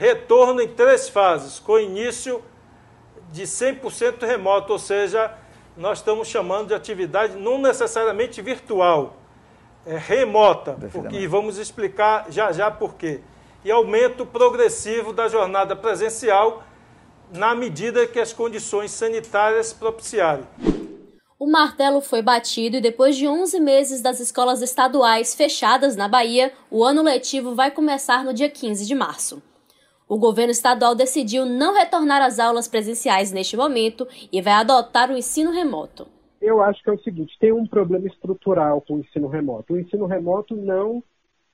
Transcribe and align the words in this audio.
retorno 0.00 0.62
em 0.62 0.68
três 0.68 1.10
fases, 1.10 1.58
com 1.58 1.78
início 1.78 2.42
de 3.30 3.42
100% 3.42 4.26
remoto, 4.26 4.72
ou 4.72 4.78
seja, 4.78 5.30
nós 5.76 5.98
estamos 5.98 6.26
chamando 6.26 6.68
de 6.68 6.74
atividade 6.74 7.36
não 7.36 7.58
necessariamente 7.58 8.40
virtual, 8.40 9.18
é 9.84 9.98
remota, 9.98 10.74
porque, 10.90 11.16
e 11.16 11.26
vamos 11.26 11.58
explicar 11.58 12.28
já 12.30 12.50
já 12.50 12.70
por 12.70 12.94
quê. 12.94 13.20
E 13.62 13.70
aumento 13.70 14.24
progressivo 14.24 15.12
da 15.12 15.28
jornada 15.28 15.76
presencial 15.76 16.62
na 17.30 17.54
medida 17.54 18.06
que 18.06 18.18
as 18.18 18.32
condições 18.32 18.92
sanitárias 18.92 19.70
propiciarem. 19.74 20.46
O 21.38 21.46
martelo 21.46 22.00
foi 22.00 22.22
batido 22.22 22.78
e 22.78 22.80
depois 22.80 23.16
de 23.16 23.28
11 23.28 23.60
meses 23.60 24.00
das 24.00 24.18
escolas 24.18 24.62
estaduais 24.62 25.34
fechadas 25.34 25.94
na 25.94 26.08
Bahia, 26.08 26.54
o 26.70 26.82
ano 26.82 27.02
letivo 27.02 27.54
vai 27.54 27.70
começar 27.70 28.24
no 28.24 28.32
dia 28.32 28.48
15 28.48 28.86
de 28.86 28.94
março. 28.94 29.42
O 30.10 30.18
governo 30.18 30.50
estadual 30.50 30.96
decidiu 30.96 31.46
não 31.46 31.72
retornar 31.72 32.20
às 32.20 32.40
aulas 32.40 32.66
presenciais 32.66 33.30
neste 33.30 33.56
momento 33.56 34.08
e 34.32 34.42
vai 34.42 34.54
adotar 34.54 35.08
o 35.08 35.16
ensino 35.16 35.52
remoto. 35.52 36.04
Eu 36.42 36.60
acho 36.60 36.82
que 36.82 36.90
é 36.90 36.92
o 36.92 36.98
seguinte: 36.98 37.36
tem 37.38 37.52
um 37.52 37.64
problema 37.64 38.08
estrutural 38.08 38.80
com 38.80 38.94
o 38.94 38.98
ensino 38.98 39.28
remoto. 39.28 39.72
O 39.72 39.78
ensino 39.78 40.06
remoto 40.06 40.56
não 40.56 41.00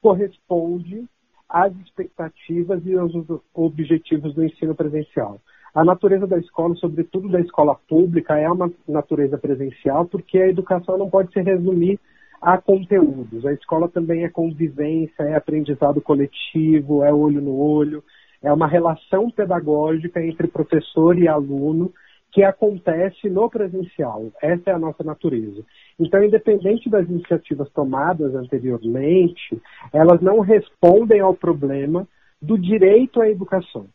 corresponde 0.00 1.04
às 1.46 1.70
expectativas 1.80 2.80
e 2.86 2.96
aos 2.96 3.12
objetivos 3.52 4.34
do 4.34 4.42
ensino 4.42 4.74
presencial. 4.74 5.38
A 5.74 5.84
natureza 5.84 6.26
da 6.26 6.38
escola, 6.38 6.74
sobretudo 6.76 7.28
da 7.28 7.40
escola 7.40 7.74
pública, 7.86 8.38
é 8.38 8.50
uma 8.50 8.72
natureza 8.88 9.36
presencial, 9.36 10.06
porque 10.06 10.38
a 10.38 10.48
educação 10.48 10.96
não 10.96 11.10
pode 11.10 11.30
se 11.30 11.42
resumir 11.42 12.00
a 12.40 12.56
conteúdos. 12.56 13.44
A 13.44 13.52
escola 13.52 13.86
também 13.86 14.24
é 14.24 14.30
convivência, 14.30 15.24
é 15.24 15.34
aprendizado 15.34 16.00
coletivo, 16.00 17.04
é 17.04 17.12
olho 17.12 17.42
no 17.42 17.54
olho, 17.54 18.02
é 18.42 18.52
uma 18.52 18.66
relação 18.66 19.30
pedagógica 19.30 20.22
entre 20.22 20.46
professor 20.46 21.18
e 21.18 21.28
aluno 21.28 21.92
que 22.32 22.42
acontece 22.42 23.30
no 23.30 23.48
presencial. 23.48 24.30
Essa 24.42 24.70
é 24.70 24.72
a 24.74 24.78
nossa 24.78 25.02
natureza. 25.02 25.64
Então, 25.98 26.22
independente 26.22 26.90
das 26.90 27.08
iniciativas 27.08 27.68
tomadas 27.70 28.34
anteriormente, 28.34 29.60
elas 29.92 30.20
não 30.20 30.40
respondem 30.40 31.20
ao 31.20 31.32
problema 31.32 32.06
do 32.40 32.58
direito 32.58 33.22
à 33.22 33.30
educação. 33.30 33.86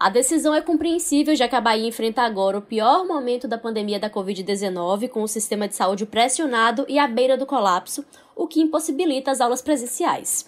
A 0.00 0.08
decisão 0.08 0.54
é 0.54 0.62
compreensível, 0.62 1.34
já 1.34 1.48
que 1.48 1.56
a 1.56 1.60
Bahia 1.60 1.88
enfrenta 1.88 2.22
agora 2.22 2.56
o 2.56 2.62
pior 2.62 3.04
momento 3.04 3.48
da 3.48 3.58
pandemia 3.58 3.98
da 3.98 4.08
Covid-19, 4.08 5.08
com 5.08 5.22
o 5.22 5.28
sistema 5.28 5.66
de 5.66 5.74
saúde 5.74 6.06
pressionado 6.06 6.86
e 6.88 6.98
à 6.98 7.08
beira 7.08 7.36
do 7.36 7.44
colapso, 7.44 8.04
o 8.34 8.46
que 8.46 8.60
impossibilita 8.60 9.32
as 9.32 9.40
aulas 9.40 9.60
presenciais. 9.60 10.47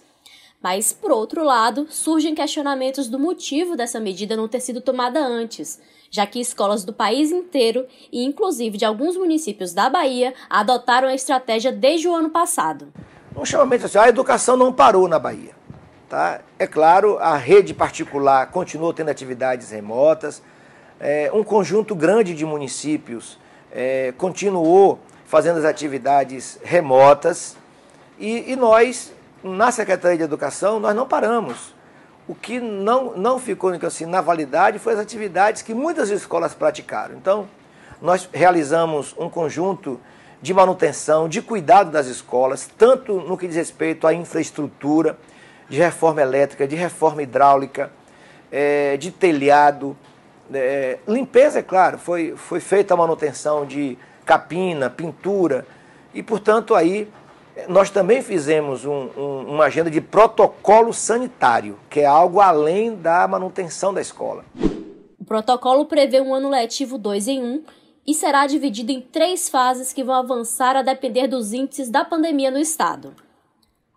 Mas, 0.63 0.93
por 0.93 1.11
outro 1.11 1.43
lado, 1.43 1.87
surgem 1.89 2.35
questionamentos 2.35 3.09
do 3.09 3.19
motivo 3.19 3.77
dessa 3.77 3.99
medida 3.99 4.37
não 4.37 4.47
ter 4.47 4.61
sido 4.61 4.81
tomada 4.81 5.19
antes, 5.19 5.81
já 6.11 6.27
que 6.27 6.41
escolas 6.41 6.85
do 6.85 6.93
país 6.93 7.31
inteiro 7.31 7.87
e 8.13 8.25
inclusive 8.25 8.77
de 8.77 8.85
alguns 8.85 9.17
municípios 9.17 9.73
da 9.73 9.89
Bahia 9.89 10.35
adotaram 10.49 11.09
a 11.09 11.15
estratégia 11.15 11.73
desde 11.73 12.09
o 12.09 12.15
ano 12.15 12.31
passado. 12.31 12.93
Um 13.35 13.45
chamamento 13.45 13.87
assim, 13.87 13.99
a 13.99 14.09
educação 14.09 14.57
não 14.57 14.73
parou 14.73 15.09
na 15.09 15.19
Bahia. 15.19 15.55
Tá? 16.09 16.41
É 16.59 16.67
claro, 16.67 17.19
a 17.19 17.37
rede 17.37 17.73
particular 17.73 18.51
continuou 18.51 18.93
tendo 18.93 19.11
atividades 19.11 19.71
remotas, 19.71 20.43
é, 20.99 21.31
um 21.33 21.43
conjunto 21.43 21.95
grande 21.95 22.35
de 22.35 22.45
municípios 22.45 23.39
é, 23.73 24.13
continuou 24.19 24.99
fazendo 25.25 25.59
as 25.59 25.65
atividades 25.65 26.59
remotas 26.63 27.57
e, 28.19 28.53
e, 28.53 28.57
nós, 28.57 29.13
na 29.43 29.71
Secretaria 29.71 30.19
de 30.19 30.25
Educação, 30.25 30.79
nós 30.79 30.95
não 30.95 31.07
paramos. 31.07 31.75
O 32.29 32.35
que 32.35 32.61
não, 32.61 33.17
não 33.17 33.39
ficou 33.39 33.73
assim, 33.85 34.07
na 34.07 34.21
validade 34.21 34.79
foi 34.79 34.93
as 34.93 34.99
atividades 34.99 35.63
que 35.63 35.75
muitas 35.75 36.11
escolas 36.11 36.55
praticaram. 36.55 37.17
Então, 37.17 37.49
nós 38.01 38.29
realizamos 38.33 39.15
um 39.19 39.29
conjunto 39.29 40.01
de 40.41 40.55
manutenção, 40.55 41.29
de 41.29 41.43
cuidado 41.43 41.91
das 41.91 42.07
escolas, 42.07 42.69
tanto 42.79 43.21
no 43.21 43.37
que 43.37 43.47
diz 43.47 43.57
respeito 43.57 44.07
à 44.07 44.15
infraestrutura, 44.15 45.19
de 45.69 45.79
reforma 45.79 46.23
elétrica, 46.23 46.67
de 46.67 46.77
reforma 46.77 47.23
hidráulica, 47.23 47.91
é, 48.51 48.97
de 48.97 49.11
telhado. 49.11 49.97
É, 50.53 50.99
limpeza, 51.07 51.61
é 51.61 51.63
claro, 51.63 51.99
foi, 51.99 52.35
foi 52.37 52.59
feita 52.59 52.95
a 52.95 52.97
manutenção 52.97 53.65
de 53.65 53.97
capina, 54.25 54.91
pintura, 54.91 55.67
e 56.13 56.23
portanto 56.23 56.75
aí 56.75 57.09
nós 57.69 57.91
também 57.91 58.23
fizemos 58.23 58.85
um, 58.85 59.09
um, 59.17 59.55
uma 59.55 59.65
agenda 59.65 59.91
de 59.91 60.01
protocolo 60.01 60.93
sanitário, 60.93 61.79
que 61.89 62.01
é 62.01 62.07
algo 62.07 62.41
além 62.41 62.95
da 62.95 63.27
manutenção 63.27 63.93
da 63.93 64.01
escola. 64.01 64.45
O 65.19 65.25
protocolo 65.25 65.87
prevê 65.87 66.21
um 66.21 66.35
ano 66.35 66.49
letivo 66.49 66.99
2 66.99 67.29
em 67.29 67.43
1 67.43 67.45
um, 67.45 67.63
e 68.07 68.15
será 68.15 68.47
dividido 68.47 68.91
em 68.91 69.01
três 69.01 69.49
fases 69.49 69.93
que 69.93 70.03
vão 70.03 70.15
avançar 70.15 70.77
a 70.77 70.83
depender 70.83 71.29
dos 71.29 71.53
índices 71.53 71.91
da 71.91 72.05
pandemia 72.05 72.51
no 72.51 72.59
estado. 72.59 73.15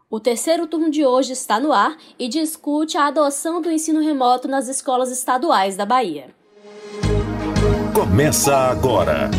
O 0.10 0.20
terceiro 0.20 0.68
turno 0.68 0.92
de 0.92 1.04
hoje 1.04 1.34
está 1.34 1.60
no 1.60 1.74
ar 1.74 1.98
e 2.20 2.28
discute 2.28 2.98
a 2.98 3.08
adoção 3.08 3.62
do 3.62 3.72
ensino 3.72 4.00
remoto 4.00 4.48
nas 4.48 4.68
escolas 4.68 5.12
estaduais 5.12 5.76
da 5.76 5.88
Bahia. 5.88 6.28
Começa 7.96 8.56
agora 8.56 9.32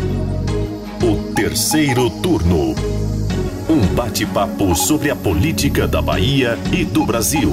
o 1.01 1.33
terceiro 1.33 2.09
turno. 2.21 2.94
Um 3.67 3.81
bate-papo 3.95 4.75
sobre 4.75 5.09
a 5.09 5.15
política 5.15 5.87
da 5.87 5.99
Bahia 5.99 6.55
e 6.71 6.85
do 6.85 7.03
Brasil. 7.03 7.49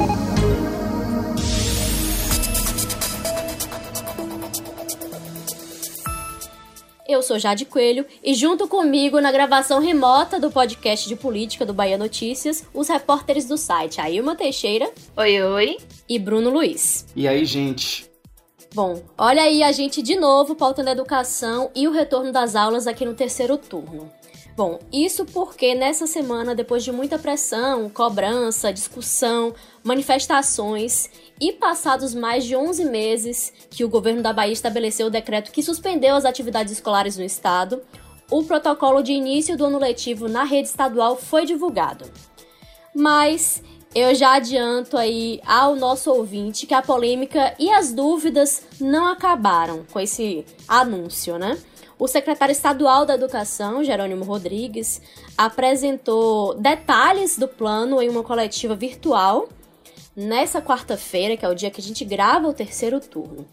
Eu 7.08 7.22
sou 7.22 7.38
Jade 7.38 7.64
Coelho 7.64 8.04
e 8.22 8.34
junto 8.34 8.68
comigo 8.68 9.22
na 9.22 9.32
gravação 9.32 9.80
remota 9.80 10.38
do 10.38 10.50
podcast 10.50 11.08
de 11.08 11.16
política 11.16 11.64
do 11.64 11.72
Bahia 11.72 11.96
Notícias, 11.96 12.62
os 12.74 12.88
repórteres 12.88 13.46
do 13.46 13.56
site 13.56 13.98
Ailma 13.98 14.36
Teixeira. 14.36 14.90
Oi, 15.16 15.42
oi. 15.42 15.78
E 16.06 16.18
Bruno 16.18 16.50
Luiz. 16.50 17.06
E 17.16 17.26
aí, 17.26 17.46
gente? 17.46 18.06
Bom, 18.74 19.02
olha 19.16 19.42
aí 19.42 19.62
a 19.62 19.72
gente 19.72 20.02
de 20.02 20.16
novo 20.16 20.54
pautando 20.54 20.90
a 20.90 20.92
educação 20.92 21.70
e 21.74 21.88
o 21.88 21.90
retorno 21.90 22.30
das 22.30 22.54
aulas 22.54 22.86
aqui 22.86 23.06
no 23.06 23.14
terceiro 23.14 23.56
turno. 23.56 24.10
Bom, 24.54 24.78
isso 24.92 25.24
porque 25.24 25.74
nessa 25.74 26.06
semana, 26.06 26.54
depois 26.54 26.84
de 26.84 26.92
muita 26.92 27.18
pressão, 27.18 27.88
cobrança, 27.88 28.72
discussão, 28.72 29.54
manifestações 29.82 31.08
e 31.40 31.52
passados 31.52 32.14
mais 32.14 32.44
de 32.44 32.54
11 32.54 32.84
meses 32.84 33.52
que 33.70 33.82
o 33.82 33.88
governo 33.88 34.22
da 34.22 34.32
Bahia 34.32 34.52
estabeleceu 34.52 35.06
o 35.06 35.10
decreto 35.10 35.50
que 35.50 35.62
suspendeu 35.62 36.14
as 36.14 36.26
atividades 36.26 36.72
escolares 36.72 37.16
no 37.16 37.24
estado, 37.24 37.82
o 38.30 38.42
protocolo 38.44 39.02
de 39.02 39.12
início 39.12 39.56
do 39.56 39.64
ano 39.64 39.78
letivo 39.78 40.28
na 40.28 40.44
rede 40.44 40.68
estadual 40.68 41.16
foi 41.16 41.46
divulgado. 41.46 42.04
Mas 42.94 43.62
eu 43.94 44.14
já 44.14 44.34
adianto 44.34 44.98
aí 44.98 45.40
ao 45.46 45.76
nosso 45.76 46.10
ouvinte 46.10 46.66
que 46.66 46.74
a 46.74 46.82
polêmica 46.82 47.54
e 47.58 47.70
as 47.70 47.92
dúvidas 47.92 48.62
não 48.78 49.06
acabaram 49.06 49.84
com 49.90 49.98
esse 49.98 50.44
anúncio, 50.68 51.38
né? 51.38 51.58
O 52.02 52.08
secretário 52.08 52.50
estadual 52.50 53.06
da 53.06 53.14
Educação, 53.14 53.84
Jerônimo 53.84 54.24
Rodrigues, 54.24 55.00
apresentou 55.38 56.52
detalhes 56.54 57.38
do 57.38 57.46
plano 57.46 58.02
em 58.02 58.08
uma 58.08 58.24
coletiva 58.24 58.74
virtual 58.74 59.48
nessa 60.16 60.60
quarta-feira, 60.60 61.36
que 61.36 61.44
é 61.44 61.48
o 61.48 61.54
dia 61.54 61.70
que 61.70 61.80
a 61.80 61.84
gente 61.84 62.04
grava 62.04 62.48
o 62.48 62.52
terceiro 62.52 62.98
turno. 62.98 63.46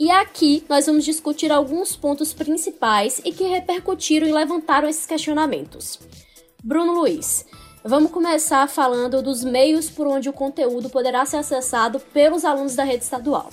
E 0.00 0.10
aqui 0.10 0.64
nós 0.68 0.86
vamos 0.86 1.04
discutir 1.04 1.52
alguns 1.52 1.94
pontos 1.94 2.32
principais 2.32 3.20
e 3.24 3.30
que 3.30 3.44
repercutiram 3.44 4.26
e 4.26 4.32
levantaram 4.32 4.88
esses 4.88 5.06
questionamentos. 5.06 6.00
Bruno 6.64 6.92
Luiz, 6.92 7.46
vamos 7.84 8.10
começar 8.10 8.68
falando 8.68 9.22
dos 9.22 9.44
meios 9.44 9.88
por 9.88 10.08
onde 10.08 10.28
o 10.28 10.32
conteúdo 10.32 10.90
poderá 10.90 11.24
ser 11.24 11.36
acessado 11.36 12.00
pelos 12.00 12.44
alunos 12.44 12.74
da 12.74 12.82
rede 12.82 13.04
estadual. 13.04 13.48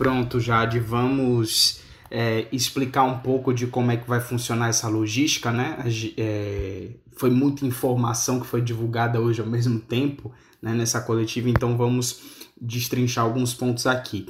Pronto, 0.00 0.40
Jade, 0.40 0.78
vamos 0.78 1.82
é, 2.10 2.46
explicar 2.50 3.02
um 3.02 3.18
pouco 3.18 3.52
de 3.52 3.66
como 3.66 3.90
é 3.90 3.98
que 3.98 4.08
vai 4.08 4.18
funcionar 4.18 4.70
essa 4.70 4.88
logística, 4.88 5.52
né? 5.52 5.76
É, 6.16 6.88
foi 7.18 7.28
muita 7.28 7.66
informação 7.66 8.40
que 8.40 8.46
foi 8.46 8.62
divulgada 8.62 9.20
hoje 9.20 9.42
ao 9.42 9.46
mesmo 9.46 9.78
tempo 9.78 10.32
né, 10.62 10.72
nessa 10.72 11.02
coletiva, 11.02 11.50
então 11.50 11.76
vamos 11.76 12.48
destrinchar 12.58 13.26
alguns 13.26 13.52
pontos 13.52 13.86
aqui. 13.86 14.26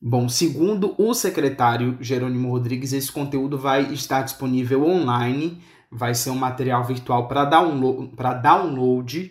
Bom, 0.00 0.30
segundo 0.30 0.94
o 0.96 1.12
secretário 1.12 1.98
Jerônimo 2.00 2.48
Rodrigues, 2.48 2.94
esse 2.94 3.12
conteúdo 3.12 3.58
vai 3.58 3.92
estar 3.92 4.22
disponível 4.22 4.88
online, 4.88 5.60
vai 5.90 6.14
ser 6.14 6.30
um 6.30 6.36
material 6.36 6.84
virtual 6.84 7.28
para 7.28 7.44
download, 7.44 8.12
download 8.42 9.30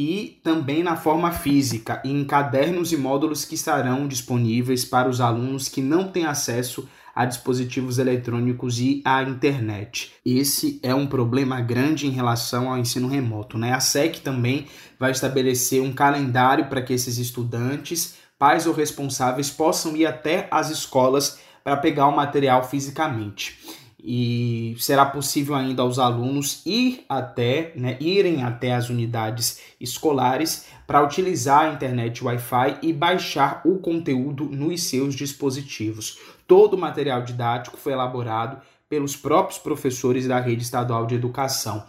e 0.00 0.38
também 0.44 0.84
na 0.84 0.94
forma 0.94 1.32
física, 1.32 2.00
em 2.04 2.24
cadernos 2.24 2.92
e 2.92 2.96
módulos 2.96 3.44
que 3.44 3.56
estarão 3.56 4.06
disponíveis 4.06 4.84
para 4.84 5.08
os 5.08 5.20
alunos 5.20 5.68
que 5.68 5.82
não 5.82 6.06
têm 6.06 6.24
acesso 6.24 6.88
a 7.12 7.24
dispositivos 7.24 7.98
eletrônicos 7.98 8.78
e 8.78 9.02
à 9.04 9.24
internet. 9.24 10.12
Esse 10.24 10.78
é 10.84 10.94
um 10.94 11.08
problema 11.08 11.60
grande 11.60 12.06
em 12.06 12.10
relação 12.10 12.70
ao 12.70 12.78
ensino 12.78 13.08
remoto. 13.08 13.58
Né? 13.58 13.72
A 13.72 13.80
SEC 13.80 14.20
também 14.20 14.68
vai 15.00 15.10
estabelecer 15.10 15.82
um 15.82 15.92
calendário 15.92 16.68
para 16.68 16.80
que 16.80 16.92
esses 16.92 17.18
estudantes, 17.18 18.14
pais 18.38 18.68
ou 18.68 18.72
responsáveis, 18.72 19.50
possam 19.50 19.96
ir 19.96 20.06
até 20.06 20.46
as 20.48 20.70
escolas 20.70 21.40
para 21.64 21.76
pegar 21.76 22.06
o 22.06 22.14
material 22.14 22.62
fisicamente 22.62 23.58
e 24.02 24.76
será 24.78 25.04
possível 25.04 25.54
ainda 25.54 25.82
aos 25.82 25.98
alunos 25.98 26.62
ir 26.64 27.04
até, 27.08 27.72
né, 27.74 27.96
irem 28.00 28.42
até 28.44 28.74
as 28.74 28.88
unidades 28.88 29.60
escolares 29.80 30.66
para 30.86 31.02
utilizar 31.02 31.64
a 31.64 31.72
internet 31.72 32.24
Wi-Fi 32.24 32.78
e 32.82 32.92
baixar 32.92 33.60
o 33.64 33.78
conteúdo 33.78 34.44
nos 34.44 34.84
seus 34.84 35.14
dispositivos. 35.14 36.18
Todo 36.46 36.74
o 36.74 36.78
material 36.78 37.22
didático 37.22 37.76
foi 37.76 37.92
elaborado 37.92 38.58
pelos 38.88 39.16
próprios 39.16 39.58
professores 39.58 40.26
da 40.26 40.40
rede 40.40 40.62
estadual 40.62 41.04
de 41.04 41.14
educação. 41.14 41.84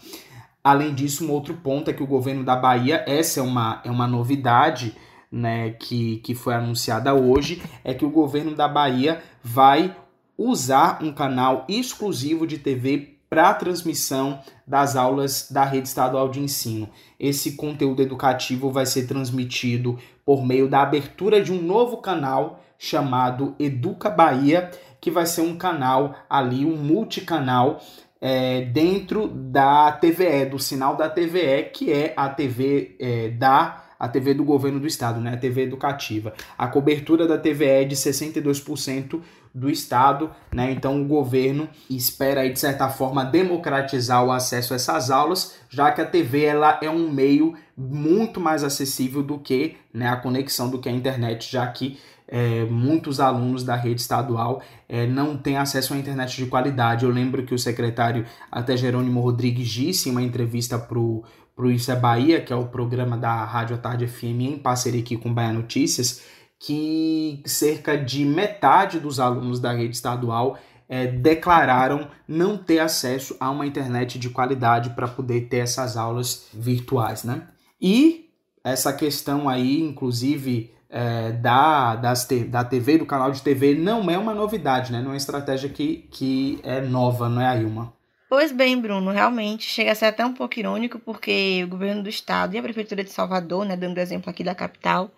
Além 0.63 0.93
disso, 0.93 1.25
um 1.25 1.31
outro 1.31 1.53
ponto 1.53 1.89
é 1.89 1.93
que 1.93 2.03
o 2.03 2.07
governo 2.07 2.43
da 2.43 2.55
Bahia, 2.55 3.03
essa 3.07 3.39
é 3.39 3.43
uma, 3.43 3.81
é 3.85 3.89
uma 3.89 4.07
novidade 4.07 4.95
né, 5.31 5.71
que, 5.71 6.17
que 6.17 6.35
foi 6.35 6.53
anunciada 6.53 7.13
hoje, 7.13 7.61
é 7.83 7.93
que 7.93 8.03
o 8.03 8.09
governo 8.09 8.55
da 8.55 8.67
Bahia 8.67 9.21
vai 9.41 9.95
usar 10.39 11.03
um 11.03 11.11
canal 11.11 11.65
exclusivo 11.67 12.47
de 12.47 12.57
TV 12.57 13.17
para 13.29 13.53
transmissão 13.53 14.39
das 14.65 14.95
aulas 14.95 15.51
da 15.51 15.65
rede 15.65 15.89
estadual 15.89 16.29
de 16.29 16.39
ensino. 16.39 16.89
Esse 17.19 17.57
conteúdo 17.57 18.01
educativo 18.01 18.71
vai 18.71 18.85
ser 18.85 19.05
transmitido 19.05 19.99
por 20.25 20.45
meio 20.45 20.69
da 20.69 20.81
abertura 20.81 21.41
de 21.41 21.51
um 21.51 21.61
novo 21.61 21.97
canal 21.97 22.63
chamado 22.77 23.53
Educa 23.59 24.09
Bahia, 24.09 24.71
que 25.01 25.11
vai 25.11 25.25
ser 25.25 25.41
um 25.41 25.57
canal 25.57 26.15
ali, 26.29 26.65
um 26.65 26.77
multicanal 26.77 27.81
é, 28.21 28.61
dentro 28.61 29.27
da 29.27 29.91
TVE, 29.91 30.45
do 30.45 30.57
sinal 30.57 30.95
da 30.95 31.09
TVE, 31.09 31.69
que 31.73 31.91
é 31.91 32.13
a 32.15 32.29
TV 32.29 32.95
é, 32.97 33.29
da 33.29 33.88
a 33.99 34.07
TV 34.07 34.33
do 34.33 34.43
governo 34.43 34.79
do 34.79 34.87
estado, 34.87 35.19
né, 35.19 35.33
a 35.33 35.37
TV 35.37 35.63
educativa. 35.63 36.33
A 36.57 36.67
cobertura 36.67 37.27
da 37.27 37.37
TVE 37.37 37.65
é 37.65 37.83
de 37.83 37.95
62% 37.95 39.19
do 39.53 39.69
Estado, 39.69 40.29
né? 40.53 40.71
Então 40.71 41.01
o 41.01 41.05
governo 41.05 41.67
espera 41.89 42.41
aí, 42.41 42.53
de 42.53 42.59
certa 42.59 42.87
forma 42.87 43.25
democratizar 43.25 44.23
o 44.23 44.31
acesso 44.31 44.73
a 44.73 44.75
essas 44.75 45.09
aulas, 45.09 45.55
já 45.69 45.91
que 45.91 46.01
a 46.01 46.05
TV 46.05 46.43
ela 46.43 46.79
é 46.81 46.89
um 46.89 47.11
meio 47.11 47.55
muito 47.75 48.39
mais 48.39 48.63
acessível 48.63 49.23
do 49.23 49.39
que 49.39 49.77
né, 49.93 50.07
a 50.07 50.17
conexão 50.17 50.69
do 50.69 50.79
que 50.79 50.87
a 50.87 50.91
internet, 50.91 51.51
já 51.51 51.65
que 51.67 51.97
é, 52.27 52.63
muitos 52.65 53.19
alunos 53.19 53.63
da 53.63 53.75
rede 53.75 54.01
estadual 54.01 54.61
é, 54.87 55.07
não 55.07 55.35
têm 55.35 55.57
acesso 55.57 55.93
à 55.93 55.97
internet 55.97 56.37
de 56.37 56.45
qualidade. 56.45 57.03
Eu 57.03 57.11
lembro 57.11 57.43
que 57.43 57.55
o 57.55 57.57
secretário 57.57 58.25
até 58.51 58.77
Jerônimo 58.77 59.19
Rodrigues 59.19 59.67
disse 59.67 60.09
em 60.09 60.11
uma 60.11 60.21
entrevista 60.21 60.77
para 60.77 60.99
o 60.99 61.23
Isso 61.67 61.91
é 61.91 61.95
Bahia, 61.95 62.41
que 62.41 62.53
é 62.53 62.55
o 62.55 62.67
programa 62.67 63.17
da 63.17 63.43
Rádio 63.43 63.77
Tarde 63.77 64.07
FM 64.07 64.41
em 64.41 64.57
parceria 64.57 65.01
aqui 65.01 65.17
com 65.17 65.33
Bahia 65.33 65.51
Notícias, 65.51 66.23
que 66.59 67.41
cerca 67.45 67.97
de 67.97 68.23
metade 68.25 68.99
dos 68.99 69.19
alunos 69.19 69.59
da 69.59 69.73
rede 69.73 69.95
estadual 69.95 70.57
é, 70.87 71.05
declararam 71.05 72.07
não 72.27 72.57
ter 72.57 72.79
acesso 72.79 73.35
a 73.39 73.49
uma 73.51 73.65
internet 73.65 74.17
de 74.17 74.29
qualidade 74.29 74.89
para 74.91 75.07
poder 75.07 75.41
ter 75.41 75.57
essas 75.57 75.95
aulas 75.95 76.47
virtuais, 76.51 77.23
né? 77.23 77.47
E 77.79 78.29
essa 78.63 78.91
questão 78.91 79.47
aí, 79.47 79.79
inclusive, 79.79 80.73
é, 80.89 81.31
da, 81.31 81.95
das, 81.95 82.27
da 82.49 82.63
TV, 82.63 82.97
do 82.97 83.05
canal 83.05 83.31
de 83.31 83.41
TV, 83.41 83.75
não 83.75 84.09
é 84.09 84.17
uma 84.17 84.33
novidade, 84.33 84.91
né? 84.91 84.99
Não 84.99 85.07
é 85.07 85.11
uma 85.11 85.17
estratégia 85.17 85.69
que, 85.69 86.07
que 86.11 86.59
é 86.63 86.81
nova, 86.81 87.29
não 87.29 87.41
é, 87.41 87.47
Ailma? 87.47 87.93
Pois 88.29 88.51
bem, 88.51 88.79
Bruno, 88.79 89.09
realmente 89.09 89.63
chega 89.63 89.91
a 89.91 89.95
ser 89.95 90.05
até 90.05 90.23
um 90.23 90.35
pouco 90.35 90.59
irônico, 90.59 90.99
porque 90.99 91.63
o 91.63 91.67
governo 91.67 92.03
do 92.03 92.09
estado 92.09 92.53
e 92.53 92.59
a 92.59 92.61
prefeitura 92.61 93.03
de 93.03 93.09
Salvador, 93.09 93.65
né, 93.65 93.75
dando 93.75 93.97
exemplo 93.97 94.29
aqui 94.29 94.43
da 94.43 94.53
capital, 94.53 95.09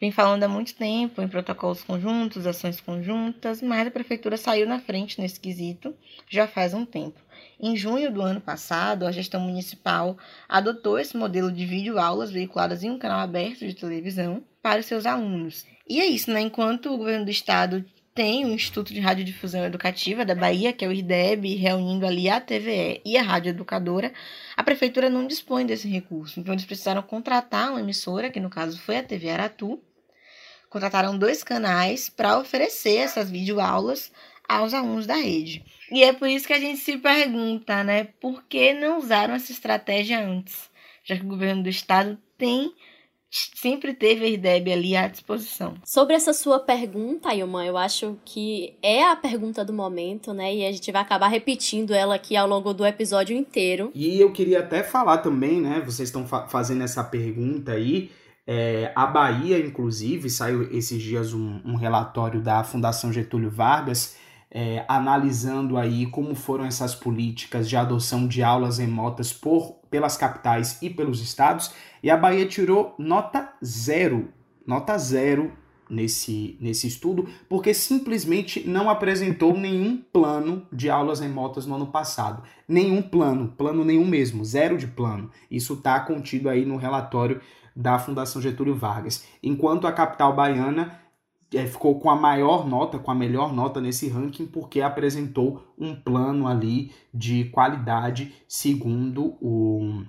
vem 0.00 0.12
falando 0.12 0.44
há 0.44 0.48
muito 0.48 0.76
tempo 0.76 1.20
em 1.20 1.26
protocolos 1.26 1.82
conjuntos, 1.82 2.46
ações 2.46 2.80
conjuntas, 2.80 3.60
mas 3.60 3.88
a 3.88 3.90
prefeitura 3.90 4.36
saiu 4.36 4.68
na 4.68 4.78
frente 4.78 5.20
nesse 5.20 5.40
quesito 5.40 5.92
já 6.28 6.46
faz 6.46 6.72
um 6.72 6.86
tempo. 6.86 7.20
Em 7.58 7.76
junho 7.76 8.08
do 8.08 8.22
ano 8.22 8.40
passado, 8.40 9.04
a 9.04 9.10
gestão 9.10 9.40
municipal 9.40 10.16
adotou 10.48 10.96
esse 10.96 11.16
modelo 11.16 11.50
de 11.50 11.66
vídeo-aulas 11.66 12.30
veiculadas 12.30 12.84
em 12.84 12.90
um 12.90 13.00
canal 13.00 13.18
aberto 13.18 13.66
de 13.66 13.74
televisão 13.74 14.44
para 14.62 14.78
os 14.78 14.86
seus 14.86 15.06
alunos. 15.06 15.66
E 15.88 16.00
é 16.00 16.06
isso, 16.06 16.30
né? 16.30 16.40
Enquanto 16.40 16.94
o 16.94 16.96
governo 16.96 17.24
do 17.24 17.32
estado 17.32 17.84
tem 18.20 18.44
o 18.44 18.52
Instituto 18.52 18.92
de 18.92 19.00
Radiodifusão 19.00 19.64
Educativa 19.64 20.26
da 20.26 20.34
Bahia, 20.34 20.74
que 20.74 20.84
é 20.84 20.88
o 20.88 20.92
IRDEB, 20.92 21.54
reunindo 21.54 22.06
ali 22.06 22.28
a 22.28 22.38
TVE 22.38 23.00
e 23.02 23.16
a 23.16 23.22
Rádio 23.22 23.48
Educadora, 23.48 24.12
a 24.54 24.62
prefeitura 24.62 25.08
não 25.08 25.26
dispõe 25.26 25.64
desse 25.64 25.88
recurso. 25.88 26.38
Então, 26.38 26.52
eles 26.52 26.66
precisaram 26.66 27.00
contratar 27.00 27.70
uma 27.70 27.80
emissora, 27.80 28.28
que 28.28 28.38
no 28.38 28.50
caso 28.50 28.78
foi 28.78 28.98
a 28.98 29.02
TV 29.02 29.30
Aratu, 29.30 29.82
contrataram 30.68 31.16
dois 31.16 31.42
canais 31.42 32.10
para 32.10 32.38
oferecer 32.38 32.96
essas 32.96 33.30
videoaulas 33.30 34.12
aos 34.46 34.74
alunos 34.74 35.06
da 35.06 35.14
rede. 35.14 35.64
E 35.90 36.04
é 36.04 36.12
por 36.12 36.28
isso 36.28 36.46
que 36.46 36.52
a 36.52 36.60
gente 36.60 36.78
se 36.78 36.98
pergunta, 36.98 37.82
né, 37.82 38.04
por 38.20 38.44
que 38.44 38.74
não 38.74 38.98
usaram 38.98 39.32
essa 39.32 39.50
estratégia 39.50 40.22
antes? 40.22 40.68
Já 41.04 41.16
que 41.16 41.24
o 41.24 41.28
governo 41.28 41.62
do 41.62 41.70
estado 41.70 42.18
tem 42.36 42.70
sempre 43.30 43.94
teve 43.94 44.24
a 44.24 44.28
IRDEB 44.28 44.72
ali 44.72 44.96
à 44.96 45.06
disposição. 45.06 45.74
Sobre 45.84 46.14
essa 46.14 46.32
sua 46.32 46.58
pergunta, 46.58 47.34
Ilma, 47.34 47.64
eu 47.64 47.76
acho 47.76 48.18
que 48.24 48.74
é 48.82 49.04
a 49.04 49.14
pergunta 49.14 49.64
do 49.64 49.72
momento, 49.72 50.34
né? 50.34 50.54
E 50.54 50.66
a 50.66 50.72
gente 50.72 50.90
vai 50.90 51.02
acabar 51.02 51.28
repetindo 51.28 51.94
ela 51.94 52.14
aqui 52.14 52.36
ao 52.36 52.48
longo 52.48 52.74
do 52.74 52.84
episódio 52.84 53.36
inteiro. 53.36 53.90
E 53.94 54.20
eu 54.20 54.32
queria 54.32 54.60
até 54.60 54.82
falar 54.82 55.18
também, 55.18 55.60
né? 55.60 55.80
Vocês 55.84 56.08
estão 56.08 56.26
fa 56.26 56.48
fazendo 56.48 56.82
essa 56.82 57.04
pergunta 57.04 57.72
aí. 57.72 58.10
É, 58.46 58.90
a 58.96 59.06
Bahia, 59.06 59.58
inclusive, 59.58 60.28
saiu 60.28 60.62
esses 60.76 61.00
dias 61.00 61.32
um, 61.32 61.60
um 61.64 61.76
relatório 61.76 62.40
da 62.40 62.64
Fundação 62.64 63.12
Getúlio 63.12 63.50
Vargas 63.50 64.16
é, 64.50 64.84
analisando 64.88 65.76
aí 65.76 66.06
como 66.06 66.34
foram 66.34 66.64
essas 66.64 66.94
políticas 66.94 67.68
de 67.68 67.76
adoção 67.76 68.26
de 68.26 68.42
aulas 68.42 68.78
remotas 68.78 69.32
por, 69.32 69.76
pelas 69.90 70.16
capitais 70.16 70.80
e 70.82 70.90
pelos 70.90 71.20
estados, 71.20 71.72
e 72.02 72.10
a 72.10 72.16
Bahia 72.16 72.46
tirou 72.46 72.94
nota 72.98 73.52
zero, 73.64 74.28
nota 74.66 74.98
zero 74.98 75.52
nesse, 75.88 76.56
nesse 76.60 76.86
estudo, 76.86 77.28
porque 77.48 77.74
simplesmente 77.74 78.66
não 78.66 78.88
apresentou 78.88 79.56
nenhum 79.56 79.96
plano 79.96 80.66
de 80.72 80.88
aulas 80.88 81.20
remotas 81.20 81.66
no 81.66 81.74
ano 81.74 81.88
passado. 81.88 82.42
Nenhum 82.66 83.02
plano, 83.02 83.48
plano 83.56 83.84
nenhum 83.84 84.06
mesmo, 84.06 84.44
zero 84.44 84.78
de 84.78 84.86
plano. 84.86 85.30
Isso 85.50 85.74
está 85.74 85.98
contido 86.00 86.48
aí 86.48 86.64
no 86.64 86.76
relatório 86.76 87.40
da 87.74 87.98
Fundação 87.98 88.40
Getúlio 88.40 88.76
Vargas. 88.76 89.24
Enquanto 89.42 89.86
a 89.86 89.92
capital 89.92 90.34
baiana 90.34 91.00
é, 91.52 91.66
ficou 91.66 91.98
com 91.98 92.10
a 92.10 92.16
maior 92.16 92.66
nota, 92.66 92.98
com 92.98 93.10
a 93.10 93.14
melhor 93.14 93.52
nota 93.52 93.80
nesse 93.80 94.08
ranking, 94.08 94.46
porque 94.46 94.80
apresentou 94.80 95.64
um 95.78 95.94
plano 95.94 96.46
ali 96.46 96.92
de 97.12 97.44
qualidade 97.46 98.32
segundo 98.46 99.36
o 99.40 100.02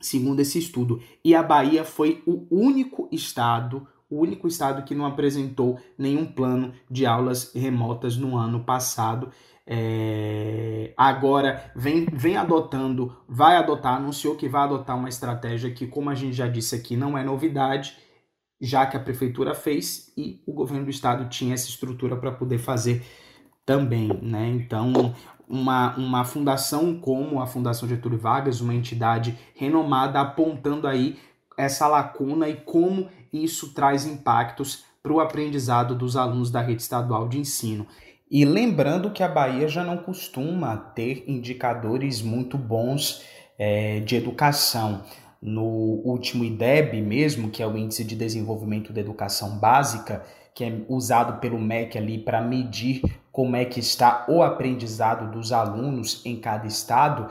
segundo 0.00 0.40
esse 0.40 0.58
estudo. 0.58 1.00
E 1.24 1.34
a 1.34 1.42
Bahia 1.42 1.84
foi 1.84 2.22
o 2.26 2.46
único 2.50 3.08
estado, 3.12 3.86
o 4.10 4.18
único 4.18 4.48
estado 4.48 4.82
que 4.82 4.94
não 4.94 5.06
apresentou 5.06 5.78
nenhum 5.96 6.26
plano 6.26 6.72
de 6.90 7.06
aulas 7.06 7.52
remotas 7.54 8.16
no 8.16 8.36
ano 8.36 8.64
passado. 8.64 9.30
É, 9.64 10.92
agora 10.96 11.70
vem, 11.76 12.06
vem 12.12 12.36
adotando, 12.36 13.16
vai 13.28 13.56
adotar, 13.56 13.96
anunciou 13.96 14.34
que 14.34 14.48
vai 14.48 14.62
adotar 14.62 14.98
uma 14.98 15.08
estratégia 15.08 15.70
que, 15.70 15.86
como 15.86 16.10
a 16.10 16.14
gente 16.14 16.32
já 16.32 16.48
disse 16.48 16.74
aqui, 16.74 16.96
não 16.96 17.16
é 17.16 17.22
novidade, 17.22 17.96
já 18.62 18.86
que 18.86 18.96
a 18.96 19.00
prefeitura 19.00 19.54
fez 19.54 20.12
e 20.16 20.40
o 20.46 20.52
governo 20.52 20.84
do 20.84 20.90
estado 20.90 21.28
tinha 21.28 21.52
essa 21.52 21.68
estrutura 21.68 22.16
para 22.16 22.30
poder 22.30 22.58
fazer 22.58 23.04
também, 23.66 24.08
né? 24.22 24.48
Então, 24.50 25.14
uma, 25.48 25.96
uma 25.96 26.24
fundação 26.24 26.98
como 26.98 27.40
a 27.40 27.46
Fundação 27.46 27.88
Getúlio 27.88 28.18
Vargas, 28.18 28.60
uma 28.60 28.72
entidade 28.72 29.36
renomada, 29.54 30.20
apontando 30.20 30.86
aí 30.86 31.18
essa 31.58 31.88
lacuna 31.88 32.48
e 32.48 32.56
como 32.56 33.08
isso 33.32 33.74
traz 33.74 34.06
impactos 34.06 34.84
para 35.02 35.12
o 35.12 35.20
aprendizado 35.20 35.96
dos 35.96 36.16
alunos 36.16 36.50
da 36.50 36.60
rede 36.60 36.82
estadual 36.82 37.28
de 37.28 37.38
ensino. 37.38 37.86
E 38.30 38.44
lembrando 38.44 39.10
que 39.10 39.22
a 39.22 39.28
Bahia 39.28 39.68
já 39.68 39.84
não 39.84 39.98
costuma 39.98 40.76
ter 40.76 41.24
indicadores 41.26 42.22
muito 42.22 42.56
bons 42.56 43.22
é, 43.58 44.00
de 44.00 44.16
educação. 44.16 45.04
No 45.42 45.64
último 45.64 46.44
IDEB 46.44 47.02
mesmo, 47.02 47.50
que 47.50 47.62
é 47.62 47.66
o 47.66 47.76
Índice 47.76 48.04
de 48.04 48.14
Desenvolvimento 48.14 48.92
da 48.92 49.00
Educação 49.00 49.58
Básica, 49.58 50.22
que 50.54 50.62
é 50.62 50.72
usado 50.88 51.40
pelo 51.40 51.58
MEC 51.58 51.98
ali 51.98 52.18
para 52.18 52.40
medir 52.40 53.02
como 53.32 53.56
é 53.56 53.64
que 53.64 53.80
está 53.80 54.24
o 54.28 54.42
aprendizado 54.42 55.32
dos 55.32 55.50
alunos 55.50 56.24
em 56.24 56.36
cada 56.36 56.66
estado, 56.66 57.28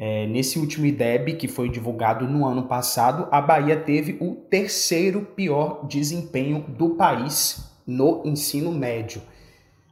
é, 0.00 0.28
nesse 0.28 0.60
último 0.60 0.86
IDEB, 0.86 1.34
que 1.34 1.48
foi 1.48 1.68
divulgado 1.68 2.24
no 2.28 2.46
ano 2.46 2.68
passado, 2.68 3.26
a 3.32 3.40
Bahia 3.40 3.76
teve 3.76 4.16
o 4.20 4.36
terceiro 4.36 5.22
pior 5.22 5.84
desempenho 5.88 6.64
do 6.68 6.90
país 6.90 7.68
no 7.84 8.22
ensino 8.24 8.70
médio. 8.70 9.20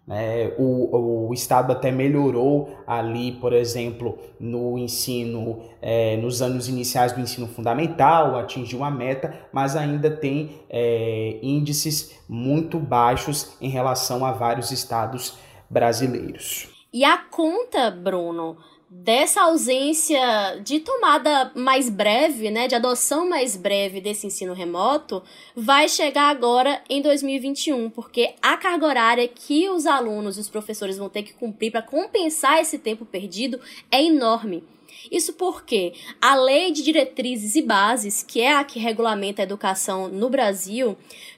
Né? 0.07 0.53
O, 0.57 1.29
o 1.29 1.35
Estado 1.35 1.73
até 1.73 1.91
melhorou 1.91 2.79
ali, 2.87 3.33
por 3.33 3.53
exemplo, 3.53 4.19
no 4.39 4.79
ensino, 4.79 5.63
é, 5.83 6.17
nos 6.17 6.41
anos 6.41 6.69
iniciais 6.69 7.13
do 7.13 7.21
ensino 7.21 7.49
fundamental, 7.49 8.37
atingiu 8.37 8.85
a 8.85 8.91
meta, 8.91 9.35
mas 9.53 9.75
ainda 9.75 10.11
tem 10.11 10.61
é, 10.71 11.39
índices 11.43 12.19
muito 12.29 12.79
baixos 12.79 13.57
em 13.61 13.69
relação 13.69 14.25
a 14.25 14.33
vários 14.33 14.71
estados 14.71 15.37
brasileiros. 15.69 16.69
E 16.93 17.05
a 17.05 17.19
conta, 17.19 17.91
Bruno, 17.91 18.57
dessa 18.89 19.43
ausência 19.43 20.61
de 20.65 20.79
tomada 20.79 21.51
mais 21.55 21.91
breve, 21.91 22.51
né, 22.51 22.69
de 22.69 22.75
adoção 22.75 23.29
mais 23.29 23.57
breve 23.57 24.01
desse 24.01 24.27
ensino 24.27 24.53
remoto, 24.53 25.23
vai 25.55 25.89
chegar 25.89 26.29
agora 26.29 26.81
em 26.89 27.03
2021, 27.03 27.91
porque 27.91 28.35
a 28.41 28.57
carga 28.57 28.87
horária 28.87 29.29
que 29.29 29.69
os 29.69 29.87
alunos 29.87 30.37
e 30.37 30.41
os 30.41 30.49
professores 30.49 30.99
vão 30.99 31.09
ter 31.09 31.25
que 31.25 31.35
cumprir 31.35 31.73
para 31.73 31.83
compensar 31.83 32.61
esse 32.61 32.79
tempo 32.79 33.05
perdido 33.05 33.61
é 33.91 34.03
enorme. 34.03 34.63
Isso 35.11 35.35
porque 35.35 35.93
a 36.21 36.35
Lei 36.37 36.73
de 36.73 36.83
Diretrizes 36.83 37.55
e 37.55 37.63
Bases, 37.63 38.23
que 38.23 38.41
é 38.41 38.55
a 38.55 38.65
que 38.65 38.79
regulamenta 38.79 39.43
a 39.43 39.45
educação 39.45 40.09
no 40.09 40.31
Brasil, 40.31 40.97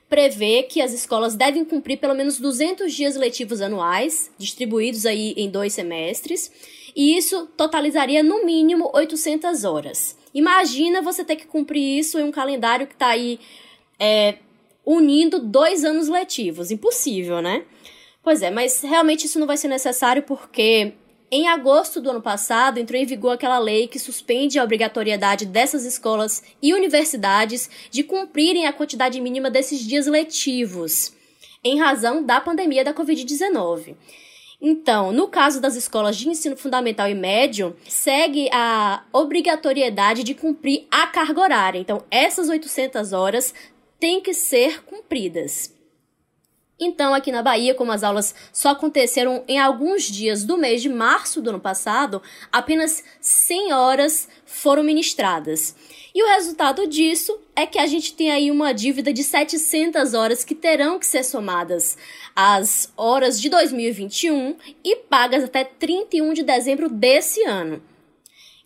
prevê 0.09 0.63
que 0.63 0.81
as 0.81 0.93
escolas 0.93 1.35
devem 1.35 1.65
cumprir 1.65 1.99
pelo 1.99 2.15
menos 2.15 2.39
200 2.39 2.93
dias 2.93 3.17
letivos 3.17 3.61
anuais, 3.61 4.31
distribuídos 4.39 5.05
aí 5.05 5.35
em 5.37 5.51
dois 5.51 5.73
semestres, 5.73 6.51
e 6.95 7.17
isso 7.17 7.47
totalizaria 7.57 8.23
no 8.23 8.45
mínimo 8.45 8.91
800 8.95 9.65
horas. 9.65 10.17
Imagina 10.35 11.03
você 11.03 11.25
ter 11.25 11.37
que 11.37 11.47
cumprir 11.47 11.99
isso 11.99 12.19
em 12.19 12.25
um 12.25 12.31
calendário 12.31 12.87
que 12.87 12.95
está 12.95 13.09
aí 13.09 13.41
é, 13.99 14.37
unindo 14.85 15.39
dois 15.39 15.85
anos 15.85 16.09
letivos. 16.09 16.71
Impossível, 16.71 17.41
né? 17.41 17.65
Pois 18.23 18.43
é, 18.43 18.51
mas 18.51 18.83
realmente 18.83 19.27
isso 19.27 19.39
não 19.39 19.47
vai 19.47 19.57
ser 19.57 19.69
necessário 19.69 20.23
porque 20.23 20.95
em 21.31 21.47
agosto 21.47 22.01
do 22.01 22.11
ano 22.11 22.23
passado, 22.23 22.79
entrou 22.79 22.99
em 22.99 23.05
vigor 23.05 23.33
aquela 23.33 23.59
lei 23.59 23.87
que 23.87 23.99
suspende 23.99 24.59
a 24.59 24.65
obrigatoriedade 24.65 25.45
dessas 25.45 25.85
escolas 25.85 26.43
e 26.63 26.73
universidades 26.73 27.69
de 27.91 28.03
cumprirem 28.03 28.67
a 28.67 28.73
quantidade 28.73 29.21
mínima 29.21 29.51
desses 29.51 29.81
dias 29.81 30.07
letivos, 30.07 31.13
em 31.63 31.79
razão 31.79 32.25
da 32.25 32.41
pandemia 32.41 32.83
da 32.83 32.95
Covid-19. 32.95 33.95
Então, 34.61 35.13
no 35.13 35.29
caso 35.29 35.61
das 35.61 35.77
escolas 35.77 36.17
de 36.17 36.29
ensino 36.29 36.57
fundamental 36.57 37.09
e 37.09 37.15
médio, 37.15 37.77
segue 37.87 38.49
a 38.53 39.05
obrigatoriedade 39.13 40.25
de 40.25 40.35
cumprir 40.35 40.87
a 40.91 41.07
carga 41.07 41.41
horária. 41.41 41.79
Então, 41.79 42.03
essas 42.11 42.49
800 42.49 43.13
horas 43.13 43.55
têm 44.01 44.21
que 44.21 44.35
ser 44.35 44.83
cumpridas. 44.85 45.73
Então, 46.81 47.13
aqui 47.13 47.33
na 47.33 47.43
Bahia, 47.43 47.75
como 47.75 47.91
as 47.91 48.05
aulas 48.05 48.35
só 48.53 48.71
aconteceram 48.71 49.43
em 49.49 49.59
alguns 49.59 50.05
dias 50.05 50.45
do 50.45 50.57
mês 50.57 50.81
de 50.81 50.89
março 50.89 51.43
do 51.43 51.51
ano 51.51 51.61
passado, 51.61 52.23
apenas 52.53 53.03
100 53.21 53.73
horas 53.73 54.29
foram 54.45 54.85
ministradas. 54.85 55.75
E 56.19 56.23
o 56.25 56.27
resultado 56.27 56.85
disso 56.89 57.39
é 57.55 57.65
que 57.65 57.79
a 57.79 57.87
gente 57.87 58.13
tem 58.13 58.33
aí 58.33 58.51
uma 58.51 58.73
dívida 58.75 59.13
de 59.13 59.23
700 59.23 60.15
horas 60.15 60.43
que 60.43 60.53
terão 60.53 60.99
que 60.99 61.07
ser 61.07 61.23
somadas 61.23 61.97
às 62.35 62.93
horas 62.97 63.41
de 63.41 63.49
2021 63.49 64.57
e 64.83 64.97
pagas 64.97 65.45
até 65.45 65.63
31 65.63 66.33
de 66.33 66.43
dezembro 66.43 66.89
desse 66.89 67.45
ano. 67.45 67.81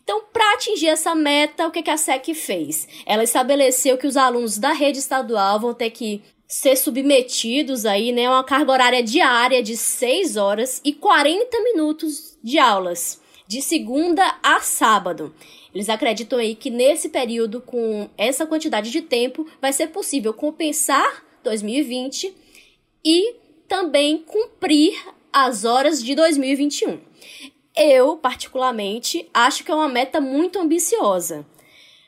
Então, 0.03 0.23
para 0.33 0.55
atingir 0.55 0.87
essa 0.87 1.15
meta, 1.15 1.69
o 1.69 1.71
que 1.71 1.91
a 1.91 1.97
SEC 1.99 2.33
fez? 2.33 2.89
Ela 3.05 3.23
estabeleceu 3.23 3.99
que 3.99 4.07
os 4.07 4.17
alunos 4.17 4.57
da 4.57 4.73
rede 4.73 5.01
estadual 5.01 5.61
vão 5.61 5.75
ter 5.75 5.91
que 5.91 6.23
ser 6.49 6.75
submetidos 6.75 7.85
aí, 7.85 8.13
né, 8.13 8.25
a 8.25 8.31
uma 8.31 8.45
carga 8.45 8.73
horária 8.73 9.03
diária 9.03 9.63
de 9.63 9.77
6 9.77 10.39
horas 10.39 10.81
e 10.83 10.95
40 10.95 11.61
minutos 11.65 12.35
de 12.43 12.59
aulas, 12.59 13.21
de 13.47 13.61
segunda 13.61 14.39
a 14.43 14.61
sábado. 14.61 15.35
Eles 15.75 15.89
acreditam 15.89 16.39
aí 16.39 16.55
que 16.55 16.71
nesse 16.71 17.09
período, 17.09 17.61
com 17.61 18.09
essa 18.17 18.47
quantidade 18.47 18.91
de 18.91 19.03
tempo, 19.03 19.47
vai 19.61 19.73
ser 19.73 19.89
possível 19.89 20.35
compensar 20.35 21.25
2020 21.43 22.35
e 23.05 23.35
também 23.67 24.19
cumprir 24.19 24.95
as 25.33 25.65
horas 25.65 26.03
de 26.05 26.15
2021. 26.15 26.99
Eu, 27.75 28.19
particularmente, 28.19 29.29
acho 29.33 29.65
que 29.65 29.71
é 29.71 29.75
uma 29.75 29.89
meta 29.89 30.21
muito 30.21 30.59
ambiciosa. 30.59 31.47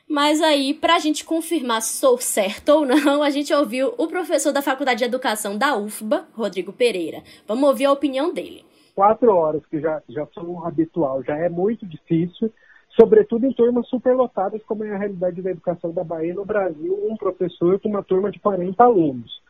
Mas 0.07 0.39
aí, 0.39 0.75
para 0.75 0.95
a 0.95 0.99
gente 0.99 1.25
confirmar 1.25 1.81
se 1.81 1.97
sou 1.97 2.19
certo 2.19 2.69
ou 2.69 2.85
não, 2.85 3.23
a 3.23 3.31
gente 3.31 3.51
ouviu 3.51 3.93
o 3.97 4.07
professor 4.07 4.53
da 4.53 4.61
Faculdade 4.61 4.99
de 4.99 5.05
Educação 5.05 5.57
da 5.57 5.75
UFBA, 5.75 6.27
Rodrigo 6.33 6.71
Pereira. 6.71 7.23
Vamos 7.47 7.67
ouvir 7.67 7.85
a 7.85 7.91
opinião 7.91 8.31
dele. 8.31 8.63
Quatro 8.93 9.35
horas, 9.35 9.65
que 9.65 9.81
já, 9.81 10.01
já 10.07 10.27
são 10.33 10.65
habitual, 10.65 11.23
já 11.23 11.35
é 11.35 11.49
muito 11.49 11.85
difícil, 11.87 12.53
sobretudo 12.99 13.45
em 13.45 13.53
turmas 13.53 13.87
superlotadas, 13.87 14.63
como 14.63 14.83
é 14.83 14.93
a 14.93 14.97
realidade 14.97 15.41
da 15.41 15.51
educação 15.51 15.91
da 15.91 16.03
Bahia 16.03 16.33
no 16.33 16.45
Brasil, 16.45 16.97
um 17.09 17.15
professor 17.15 17.79
com 17.79 17.89
uma 17.89 18.03
turma 18.03 18.31
de 18.31 18.39
40 18.39 18.83
alunos. 18.83 19.41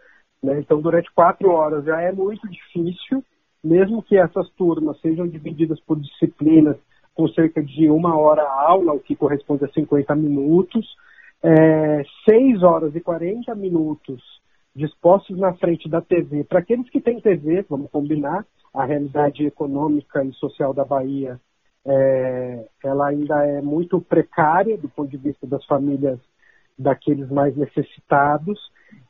Né? 0.44 0.60
Então, 0.60 0.82
durante 0.82 1.12
quatro 1.14 1.50
horas 1.52 1.86
já 1.86 2.02
é 2.02 2.12
muito 2.12 2.48
difícil, 2.50 3.24
mesmo 3.64 4.02
que 4.04 4.18
essas 4.18 4.50
turmas 4.52 5.00
sejam 5.02 5.28
divididas 5.28 5.80
por 5.82 6.00
disciplinas 6.00 6.78
com 7.14 7.28
cerca 7.30 7.64
de 7.64 7.90
uma 7.90 8.18
hora 8.18 8.44
a 8.44 8.70
aula, 8.70 8.94
o 8.94 9.00
que 9.00 9.16
corresponde 9.16 9.64
a 9.64 9.70
50 9.70 10.14
minutos, 10.16 10.86
é, 11.42 12.04
6 12.30 12.62
horas 12.62 12.94
e 12.96 13.00
40 13.00 13.56
minutos 13.56 14.22
dispostos 14.76 15.38
na 15.38 15.54
frente 15.54 15.88
da 15.88 16.02
TV. 16.02 16.44
Para 16.44 16.60
aqueles 16.60 16.90
que 16.90 17.00
têm 17.00 17.22
TV, 17.22 17.66
vamos 17.70 17.90
combinar, 17.90 18.46
a 18.74 18.84
realidade 18.84 19.46
econômica 19.46 20.22
e 20.26 20.34
social 20.34 20.74
da 20.74 20.84
Bahia 20.84 21.40
é, 21.86 22.68
ela 22.84 23.08
ainda 23.10 23.46
é 23.46 23.62
muito 23.62 24.02
precária 24.02 24.78
do 24.78 24.90
ponto 24.90 25.10
de 25.10 25.18
vista 25.18 25.46
das 25.46 25.64
famílias 25.66 26.20
daqueles 26.78 27.30
mais 27.30 27.56
necessitados. 27.56 28.60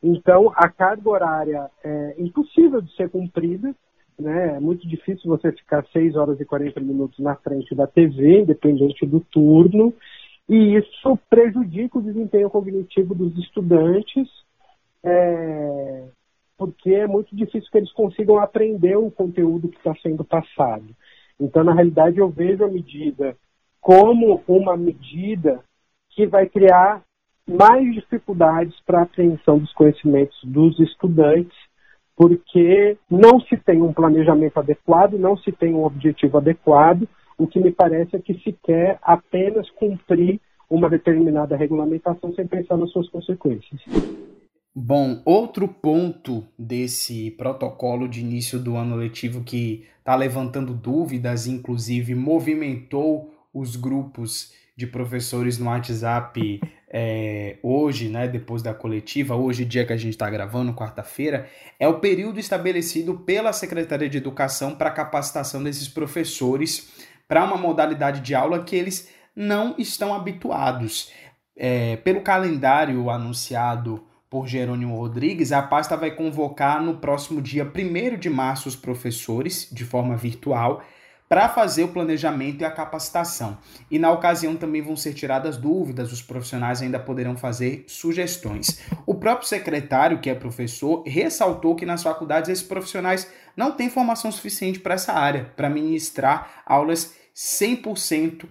Então, 0.04 0.52
a 0.56 0.70
carga 0.70 1.10
horária 1.10 1.70
é 1.84 2.16
impossível 2.18 2.82
de 2.82 2.94
ser 2.96 3.10
cumprida 3.10 3.74
né? 4.20 4.56
É 4.56 4.60
muito 4.60 4.88
difícil 4.88 5.30
você 5.30 5.52
ficar 5.52 5.86
6 5.92 6.16
horas 6.16 6.40
e 6.40 6.46
40 6.46 6.80
minutos 6.80 7.20
na 7.20 7.36
frente 7.36 7.76
da 7.76 7.86
TV, 7.86 8.42
independente 8.42 9.06
do 9.06 9.20
turno, 9.20 9.94
e 10.48 10.78
isso 10.78 11.18
prejudica 11.30 11.98
o 11.98 12.02
desempenho 12.02 12.50
cognitivo 12.50 13.14
dos 13.14 13.38
estudantes, 13.38 14.28
é, 15.04 16.06
porque 16.58 16.94
é 16.94 17.08
muito 17.08 17.36
difícil 17.36 17.70
que 17.70 17.78
eles 17.78 17.92
consigam 17.92 18.40
aprender 18.40 18.96
o 18.96 19.12
conteúdo 19.12 19.68
que 19.68 19.78
está 19.78 19.94
sendo 20.02 20.24
passado. 20.24 20.86
Então, 21.40 21.64
na 21.64 21.74
realidade, 21.74 22.18
eu 22.18 22.30
vejo 22.30 22.64
a 22.64 22.68
medida 22.68 23.36
como 23.82 24.42
uma 24.48 24.76
medida 24.76 25.64
que 26.12 26.26
vai 26.26 26.48
criar 26.48 27.04
mais 27.48 27.94
dificuldades 27.94 28.76
para 28.86 29.00
a 29.00 29.04
apreensão 29.04 29.60
dos 29.60 29.72
conhecimentos 29.74 30.38
dos 30.44 30.80
estudantes 30.80 31.56
porque 32.16 32.98
não 33.10 33.42
se 33.42 33.58
tem 33.58 33.82
um 33.82 33.92
planejamento 33.92 34.58
adequado, 34.58 35.14
não 35.14 35.38
se 35.38 35.52
tem 35.52 35.74
um 35.74 35.84
objetivo 35.84 36.38
adequado, 36.38 37.08
o 37.38 37.46
que 37.46 37.60
me 37.60 37.72
parece 37.72 38.16
é 38.16 38.20
que 38.20 38.34
se 38.36 38.54
quer 38.64 38.98
apenas 39.02 39.70
cumprir 39.72 40.40
uma 40.70 40.90
determinada 40.90 41.56
regulamentação 41.58 42.34
sem 42.34 42.48
pensar 42.48 42.78
nas 42.78 42.90
suas 42.92 43.10
consequências. 43.10 43.82
Bom, 44.78 45.22
outro 45.24 45.70
ponto 45.70 46.46
desse 46.60 47.32
protocolo 47.32 48.10
de 48.10 48.20
início 48.20 48.60
do 48.60 48.76
ano 48.76 48.98
letivo 48.98 49.42
que 49.42 49.88
está 50.00 50.14
levantando 50.16 50.74
dúvidas, 50.74 51.48
inclusive 51.48 52.14
movimentou 52.14 53.34
os 53.54 53.78
grupos 53.78 54.52
de 54.76 54.86
professores 54.86 55.58
no 55.58 55.68
WhatsApp 55.68 56.60
é, 56.90 57.58
hoje, 57.64 58.10
né, 58.10 58.28
depois 58.28 58.62
da 58.62 58.74
coletiva, 58.74 59.34
hoje, 59.34 59.64
dia 59.64 59.86
que 59.86 59.94
a 59.94 59.98
gente 59.98 60.12
está 60.12 60.30
gravando, 60.30 60.74
quarta-feira, 60.74 61.50
é 61.80 61.88
o 61.88 62.02
período 62.02 62.38
estabelecido 62.38 63.20
pela 63.20 63.54
Secretaria 63.54 64.10
de 64.10 64.18
Educação 64.18 64.76
para 64.76 64.92
capacitação 64.92 65.64
desses 65.64 65.88
professores 65.88 66.92
para 67.30 67.46
uma 67.46 67.56
modalidade 67.56 68.20
de 68.20 68.36
aula 68.36 68.62
que 68.66 68.76
eles 68.76 69.10
não 69.34 69.74
estão 69.78 70.14
habituados. 70.14 71.14
É, 71.58 71.96
pelo 71.96 72.20
calendário 72.20 73.10
anunciado 73.10 74.04
por 74.36 74.48
Jerônimo 74.48 74.98
Rodrigues, 74.98 75.54
a 75.54 75.62
pasta 75.62 75.96
vai 75.96 76.12
convocar 76.12 76.84
no 76.84 76.98
próximo 76.98 77.42
dia 77.42 77.64
1 77.64 78.18
de 78.18 78.30
março 78.30 78.68
os 78.68 78.76
professores 78.76 79.70
de 79.72 79.86
forma 79.86 80.18
virtual 80.18 80.84
para 81.30 81.48
fazer 81.48 81.86
o 81.86 81.88
planejamento 81.88 82.60
e 82.60 82.66
a 82.66 82.70
capacitação. 82.70 83.58
E 83.90 83.98
na 83.98 84.12
ocasião 84.12 84.58
também 84.58 84.82
vão 84.82 84.98
ser 84.98 85.14
tiradas 85.14 85.56
dúvidas, 85.56 86.12
os 86.12 86.22
profissionais 86.22 86.82
ainda 86.82 87.00
poderão 87.00 87.38
fazer 87.38 87.86
sugestões. 87.88 88.82
O 89.06 89.16
próprio 89.16 89.48
secretário, 89.48 90.20
que 90.20 90.30
é 90.30 90.36
professor, 90.36 91.02
ressaltou 91.08 91.74
que 91.74 91.86
nas 91.86 92.04
faculdades 92.04 92.50
esses 92.50 92.66
profissionais 92.66 93.32
não 93.56 93.72
têm 93.72 93.90
formação 93.90 94.30
suficiente 94.34 94.82
para 94.82 94.96
essa 94.96 95.14
área, 95.14 95.50
para 95.56 95.70
ministrar 95.70 96.62
aulas 96.66 97.16
100% 97.34 98.50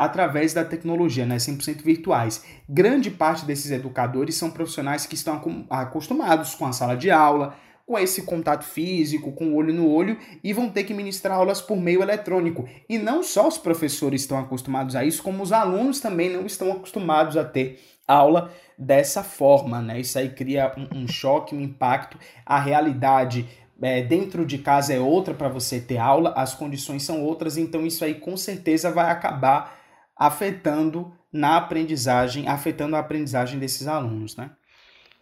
através 0.00 0.54
da 0.54 0.64
tecnologia, 0.64 1.26
né, 1.26 1.36
100% 1.36 1.82
virtuais. 1.82 2.42
Grande 2.66 3.10
parte 3.10 3.44
desses 3.44 3.70
educadores 3.70 4.34
são 4.34 4.50
profissionais 4.50 5.04
que 5.04 5.14
estão 5.14 5.66
acostumados 5.68 6.54
com 6.54 6.64
a 6.64 6.72
sala 6.72 6.96
de 6.96 7.10
aula, 7.10 7.54
com 7.86 7.98
esse 7.98 8.22
contato 8.22 8.64
físico, 8.64 9.32
com 9.32 9.48
o 9.48 9.56
olho 9.56 9.74
no 9.74 9.86
olho, 9.86 10.16
e 10.42 10.54
vão 10.54 10.70
ter 10.70 10.84
que 10.84 10.94
ministrar 10.94 11.36
aulas 11.36 11.60
por 11.60 11.76
meio 11.76 12.00
eletrônico. 12.00 12.66
E 12.88 12.96
não 12.96 13.22
só 13.22 13.46
os 13.46 13.58
professores 13.58 14.22
estão 14.22 14.38
acostumados 14.38 14.96
a 14.96 15.04
isso, 15.04 15.22
como 15.22 15.42
os 15.42 15.52
alunos 15.52 16.00
também 16.00 16.30
não 16.30 16.46
estão 16.46 16.72
acostumados 16.72 17.36
a 17.36 17.44
ter 17.44 17.78
aula 18.08 18.50
dessa 18.78 19.22
forma, 19.22 19.82
né? 19.82 20.00
Isso 20.00 20.18
aí 20.18 20.30
cria 20.30 20.72
um, 20.78 21.00
um 21.00 21.08
choque, 21.08 21.54
um 21.54 21.60
impacto. 21.60 22.16
A 22.46 22.58
realidade 22.58 23.46
é, 23.82 24.00
dentro 24.00 24.46
de 24.46 24.56
casa 24.56 24.94
é 24.94 24.98
outra 24.98 25.34
para 25.34 25.50
você 25.50 25.78
ter 25.78 25.98
aula, 25.98 26.32
as 26.34 26.54
condições 26.54 27.02
são 27.02 27.22
outras, 27.22 27.58
então 27.58 27.86
isso 27.86 28.02
aí 28.02 28.14
com 28.14 28.34
certeza 28.34 28.90
vai 28.90 29.10
acabar 29.10 29.79
afetando 30.20 31.10
na 31.32 31.56
aprendizagem, 31.56 32.46
afetando 32.46 32.94
a 32.94 32.98
aprendizagem 32.98 33.58
desses 33.58 33.88
alunos, 33.88 34.36
né? 34.36 34.50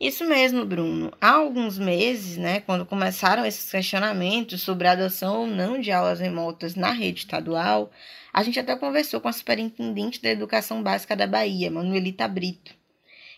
Isso 0.01 0.25
mesmo, 0.25 0.65
Bruno. 0.65 1.13
Há 1.21 1.31
alguns 1.31 1.79
meses, 1.79 2.37
né, 2.37 2.61
quando 2.61 2.85
começaram 2.87 3.45
esses 3.45 3.71
questionamentos 3.71 4.63
sobre 4.63 4.89
a 4.89 4.93
adoção 4.93 5.41
ou 5.41 5.47
não 5.47 5.81
de 5.81 5.93
aulas 5.93 6.21
remotas 6.21 6.75
na 6.75 6.91
rede 6.91 7.21
estadual, 7.21 7.91
a 8.33 8.43
gente 8.43 8.59
até 8.59 8.77
conversou 8.77 9.21
com 9.21 9.29
a 9.29 9.33
superintendente 9.33 10.21
da 10.21 10.31
Educação 10.31 10.83
Básica 10.83 11.17
da 11.17 11.27
Bahia, 11.27 11.71
Manuelita 11.71 12.27
Brito. 12.29 12.75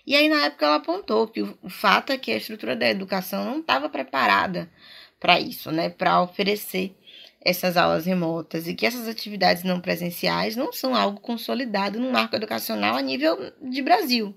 E 0.06 0.14
aí, 0.14 0.28
na 0.28 0.46
época, 0.46 0.66
ela 0.66 0.76
apontou 0.76 1.28
que 1.28 1.42
o, 1.42 1.70
fato 1.70 2.12
é 2.12 2.18
que 2.18 2.30
a 2.30 2.36
estrutura 2.36 2.76
da 2.76 2.88
educação 2.88 3.44
não 3.44 3.60
estava 3.60 3.88
preparada 3.88 4.70
para 5.18 5.38
isso, 5.40 5.70
né, 5.70 5.90
para 5.90 6.22
oferecer 6.22 6.94
essas 7.42 7.76
aulas 7.76 8.04
remotas 8.04 8.68
e 8.68 8.74
que 8.74 8.84
essas 8.84 9.08
atividades 9.08 9.62
não 9.62 9.80
presenciais 9.80 10.56
não 10.56 10.72
são 10.72 10.94
algo 10.94 11.20
consolidado 11.20 11.98
no 11.98 12.10
marco 12.10 12.36
educacional 12.36 12.96
a 12.96 13.02
nível 13.02 13.52
de 13.62 13.80
Brasil. 13.80 14.36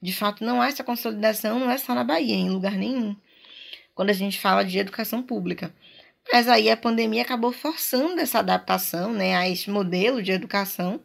De 0.00 0.12
fato, 0.12 0.44
não 0.44 0.60
há 0.60 0.68
essa 0.68 0.84
consolidação, 0.84 1.58
não 1.58 1.70
é 1.70 1.78
só 1.78 1.94
na 1.94 2.04
Bahia, 2.04 2.34
em 2.34 2.50
lugar 2.50 2.72
nenhum, 2.72 3.16
quando 3.94 4.10
a 4.10 4.14
gente 4.14 4.38
fala 4.38 4.64
de 4.64 4.78
educação 4.78 5.22
pública. 5.22 5.74
Mas 6.32 6.48
aí 6.48 6.70
a 6.70 6.76
pandemia 6.76 7.22
acabou 7.22 7.52
forçando 7.52 8.20
essa 8.20 8.38
adaptação 8.38 9.12
né, 9.12 9.36
a 9.36 9.48
este 9.48 9.70
modelo 9.70 10.22
de 10.22 10.32
educação, 10.32 11.00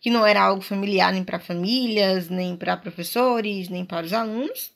que 0.00 0.10
não 0.10 0.24
era 0.24 0.40
algo 0.40 0.62
familiar 0.62 1.12
nem 1.12 1.24
para 1.24 1.38
famílias, 1.38 2.28
nem 2.28 2.56
para 2.56 2.76
professores, 2.76 3.68
nem 3.68 3.84
para 3.84 4.06
os 4.06 4.12
alunos. 4.12 4.72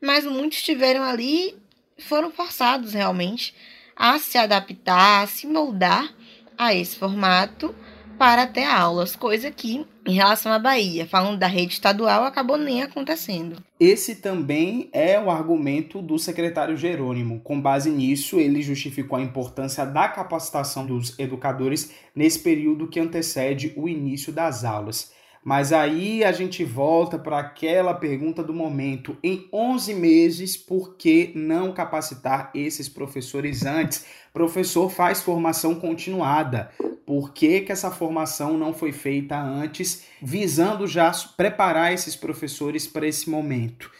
Mas 0.00 0.24
muitos 0.24 0.58
estiveram 0.58 1.02
ali, 1.02 1.56
foram 1.98 2.30
forçados 2.30 2.92
realmente 2.92 3.54
a 3.96 4.18
se 4.18 4.38
adaptar, 4.38 5.22
a 5.22 5.26
se 5.26 5.46
moldar 5.46 6.12
a 6.56 6.74
esse 6.74 6.96
formato 6.96 7.74
para 8.18 8.46
ter 8.46 8.64
aulas, 8.64 9.16
coisa 9.16 9.50
que, 9.50 9.84
em 10.06 10.14
relação 10.14 10.52
à 10.52 10.58
Bahia, 10.58 11.06
falando 11.06 11.38
da 11.38 11.46
rede 11.46 11.74
estadual, 11.74 12.24
acabou 12.24 12.56
nem 12.56 12.82
acontecendo. 12.82 13.56
Esse 13.78 14.16
também 14.16 14.88
é 14.92 15.18
o 15.18 15.30
argumento 15.30 16.00
do 16.00 16.18
secretário 16.18 16.76
Jerônimo. 16.76 17.40
Com 17.40 17.60
base 17.60 17.90
nisso, 17.90 18.38
ele 18.38 18.62
justificou 18.62 19.18
a 19.18 19.22
importância 19.22 19.84
da 19.84 20.08
capacitação 20.08 20.86
dos 20.86 21.18
educadores 21.18 21.92
nesse 22.14 22.38
período 22.38 22.88
que 22.88 23.00
antecede 23.00 23.72
o 23.76 23.88
início 23.88 24.32
das 24.32 24.64
aulas. 24.64 25.12
Mas 25.44 25.74
aí 25.74 26.24
a 26.24 26.32
gente 26.32 26.64
volta 26.64 27.18
para 27.18 27.38
aquela 27.38 27.92
pergunta 27.92 28.42
do 28.42 28.54
momento. 28.54 29.14
Em 29.22 29.46
11 29.52 29.94
meses, 29.94 30.56
por 30.56 30.96
que 30.96 31.32
não 31.34 31.70
capacitar 31.70 32.50
esses 32.54 32.88
professores 32.88 33.66
antes? 33.66 34.06
Professor 34.32 34.88
faz 34.88 35.22
formação 35.22 35.74
continuada. 35.74 36.70
Por 37.04 37.34
que, 37.34 37.60
que 37.60 37.70
essa 37.70 37.90
formação 37.90 38.56
não 38.56 38.72
foi 38.72 38.90
feita 38.90 39.38
antes, 39.38 40.08
visando 40.22 40.86
já 40.86 41.12
preparar 41.36 41.92
esses 41.92 42.16
professores 42.16 42.86
para 42.86 43.06
esse 43.06 43.28
momento? 43.28 43.90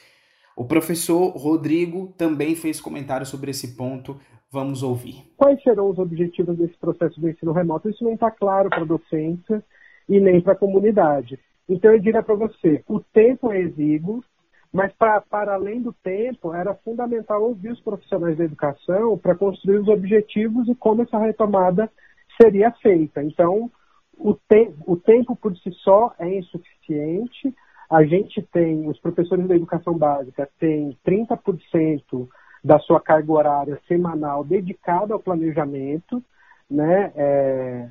O 0.56 0.64
professor 0.64 1.28
Rodrigo 1.36 2.14
também 2.16 2.56
fez 2.56 2.80
comentário 2.80 3.26
sobre 3.26 3.50
esse 3.50 3.76
ponto. 3.76 4.18
Vamos 4.50 4.82
ouvir. 4.82 5.30
Quais 5.36 5.62
serão 5.62 5.90
os 5.90 5.98
objetivos 5.98 6.56
desse 6.56 6.78
processo 6.78 7.20
do 7.20 7.28
ensino 7.28 7.52
remoto? 7.52 7.90
Isso 7.90 8.02
não 8.02 8.14
está 8.14 8.30
claro 8.30 8.70
para 8.70 8.82
a 8.82 8.86
docência 8.86 9.62
e 10.08 10.20
nem 10.20 10.40
para 10.40 10.52
a 10.52 10.56
comunidade. 10.56 11.38
Então 11.68 11.92
eu 11.92 11.98
diria 11.98 12.22
para 12.22 12.34
você, 12.34 12.82
o 12.88 13.00
tempo 13.00 13.50
é 13.52 13.60
exíguo, 13.60 14.22
mas 14.72 14.92
para 14.94 15.54
além 15.54 15.80
do 15.80 15.92
tempo, 15.92 16.52
era 16.52 16.74
fundamental 16.74 17.42
ouvir 17.42 17.70
os 17.70 17.80
profissionais 17.80 18.36
da 18.36 18.44
educação 18.44 19.16
para 19.16 19.36
construir 19.36 19.78
os 19.78 19.88
objetivos 19.88 20.68
e 20.68 20.74
como 20.74 21.02
essa 21.02 21.16
retomada 21.16 21.88
seria 22.40 22.72
feita. 22.72 23.22
Então, 23.22 23.70
o, 24.18 24.34
te 24.34 24.74
o 24.86 24.96
tempo 24.96 25.36
por 25.36 25.56
si 25.56 25.70
só 25.84 26.12
é 26.18 26.38
insuficiente. 26.38 27.54
A 27.88 28.02
gente 28.04 28.42
tem, 28.52 28.88
os 28.88 28.98
professores 28.98 29.46
da 29.46 29.54
educação 29.54 29.96
básica 29.96 30.48
têm 30.58 30.98
30% 31.06 32.28
da 32.64 32.78
sua 32.80 33.00
carga 33.00 33.32
horária 33.32 33.80
semanal 33.86 34.42
dedicada 34.42 35.14
ao 35.14 35.20
planejamento, 35.20 36.20
né, 36.68 37.12
é, 37.14 37.88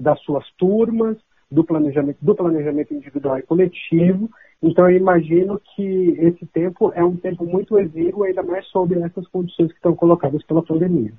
das 0.00 0.18
suas 0.22 0.44
turmas, 0.52 1.16
do 1.50 1.64
planejamento, 1.64 2.18
do 2.20 2.34
planejamento 2.34 2.94
individual 2.94 3.38
e 3.38 3.42
coletivo. 3.42 4.30
Então, 4.62 4.90
eu 4.90 4.96
imagino 4.96 5.60
que 5.74 6.16
esse 6.18 6.46
tempo 6.46 6.92
é 6.94 7.04
um 7.04 7.16
tempo 7.16 7.44
muito 7.44 7.78
exíguo, 7.78 8.24
ainda 8.24 8.42
mais 8.42 8.66
sobre 8.68 9.00
essas 9.00 9.26
condições 9.28 9.68
que 9.68 9.76
estão 9.76 9.94
colocadas 9.94 10.42
pela 10.44 10.62
pandemia. 10.62 11.12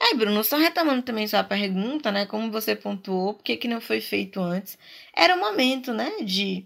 É, 0.00 0.14
Bruno, 0.14 0.44
só 0.44 0.56
retomando 0.56 1.02
também 1.02 1.26
sua 1.26 1.42
pergunta, 1.42 2.12
né? 2.12 2.26
Como 2.26 2.50
você 2.50 2.76
pontuou, 2.76 3.34
por 3.34 3.42
que, 3.42 3.56
que 3.56 3.68
não 3.68 3.80
foi 3.80 4.00
feito 4.00 4.40
antes? 4.40 4.78
Era 5.16 5.34
o 5.34 5.40
momento, 5.40 5.92
né, 5.92 6.10
de 6.22 6.64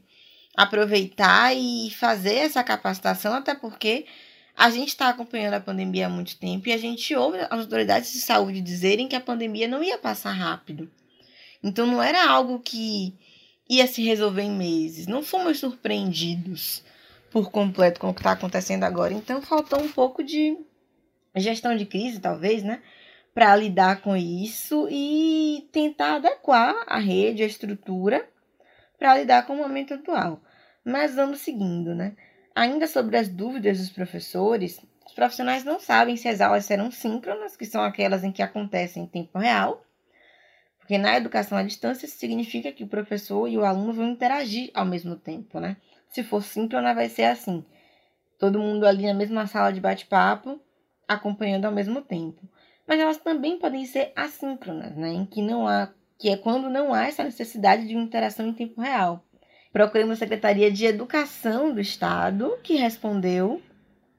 aproveitar 0.57 1.55
e 1.57 1.91
fazer 1.91 2.35
essa 2.35 2.63
capacitação, 2.63 3.33
até 3.35 3.55
porque 3.55 4.05
a 4.57 4.71
gente 4.71 4.89
está 4.89 5.09
acompanhando 5.09 5.55
a 5.55 5.61
pandemia 5.61 6.07
há 6.07 6.11
muito 6.11 6.39
tempo 6.39 6.69
e 6.69 6.73
a 6.73 6.79
gente 6.79 7.15
ouve 7.15 7.39
as 7.39 7.51
autoridades 7.51 8.13
de 8.13 8.21
saúde 8.21 8.61
dizerem 8.61 9.09
que 9.09 9.17
a 9.17 9.21
pandemia 9.21 9.67
não 9.67 9.83
ia 9.83 9.97
passar 9.97 10.33
rápido. 10.33 10.91
Então 11.63 11.87
não 11.87 12.03
era 12.03 12.29
algo 12.29 12.59
que 12.61 13.15
ia 13.69 13.87
se 13.87 14.03
resolver 14.03 14.43
em 14.43 14.51
meses. 14.51 15.07
Não 15.07 15.23
fomos 15.23 15.59
surpreendidos 15.59 16.83
por 17.31 17.51
completo 17.51 18.01
com 18.01 18.11
o 18.11 18.15
que 18.15 18.21
está 18.21 18.33
acontecendo 18.33 18.85
agora. 18.85 19.15
Então 19.15 19.41
faltou 19.41 19.81
um 19.81 19.89
pouco 19.89 20.23
de 20.23 20.59
gestão 21.37 21.77
de 21.77 21.87
crise, 21.87 22.21
talvez, 22.21 22.63
né? 22.63 22.83
Para 23.35 23.57
lidar 23.57 24.03
com 24.03 24.15
isso 24.15 24.87
e 24.91 25.67
tentar 25.73 26.17
adequar 26.17 26.85
a 26.87 26.99
rede, 26.99 27.43
a 27.43 27.47
estrutura, 27.47 28.29
para 28.99 29.17
lidar 29.17 29.47
com 29.47 29.55
o 29.55 29.57
momento 29.57 29.95
atual. 29.95 30.43
Mas 30.85 31.15
vamos 31.15 31.41
seguindo, 31.41 31.95
né? 31.95 32.15
Ainda 32.55 32.87
sobre 32.87 33.17
as 33.17 33.29
dúvidas 33.29 33.79
dos 33.79 33.89
professores, 33.89 34.79
os 35.07 35.15
profissionais 35.15 35.65
não 35.65 35.81
sabem 35.81 36.17
se 36.17 36.29
as 36.29 36.43
aulas 36.43 36.67
serão 36.67 36.91
síncronas, 36.91 37.57
que 37.57 37.65
são 37.65 37.83
aquelas 37.83 38.23
em 38.23 38.31
que 38.31 38.43
acontecem 38.43 39.05
em 39.05 39.07
tempo 39.07 39.39
real, 39.39 39.83
porque 40.93 40.99
na 40.99 41.17
educação 41.17 41.57
à 41.57 41.63
distância 41.63 42.07
significa 42.07 42.71
que 42.71 42.85
o 42.85 42.87
professor 42.87 43.49
e 43.49 43.57
o 43.57 43.65
aluno 43.65 43.95
vão 43.95 44.11
interagir 44.11 44.71
ao 44.75 44.85
mesmo 44.85 45.17
tempo, 45.17 45.59
né? 45.59 45.79
Se 46.11 46.23
for 46.23 46.43
síncrona, 46.43 46.93
vai 46.93 47.09
ser 47.09 47.25
assim: 47.25 47.65
todo 48.39 48.59
mundo 48.59 48.85
ali 48.85 49.07
na 49.07 49.15
mesma 49.15 49.47
sala 49.47 49.73
de 49.73 49.81
bate-papo, 49.81 50.61
acompanhando 51.09 51.65
ao 51.65 51.73
mesmo 51.73 52.03
tempo. 52.03 52.47
Mas 52.87 53.01
elas 53.01 53.17
também 53.17 53.59
podem 53.59 53.87
ser 53.87 54.13
assíncronas, 54.15 54.95
né? 54.95 55.15
Em 55.15 55.25
que 55.25 55.41
não 55.41 55.67
há, 55.67 55.89
que 56.19 56.29
é 56.29 56.37
quando 56.37 56.69
não 56.69 56.93
há 56.93 57.07
essa 57.07 57.25
necessidade 57.25 57.89
de 57.89 57.95
uma 57.95 58.05
interação 58.05 58.47
em 58.47 58.53
tempo 58.53 58.79
real. 58.79 59.25
Procuramos 59.73 60.13
a 60.13 60.17
Secretaria 60.17 60.71
de 60.71 60.85
Educação 60.85 61.73
do 61.73 61.81
Estado, 61.81 62.59
que 62.63 62.77
respondeu, 62.77 63.63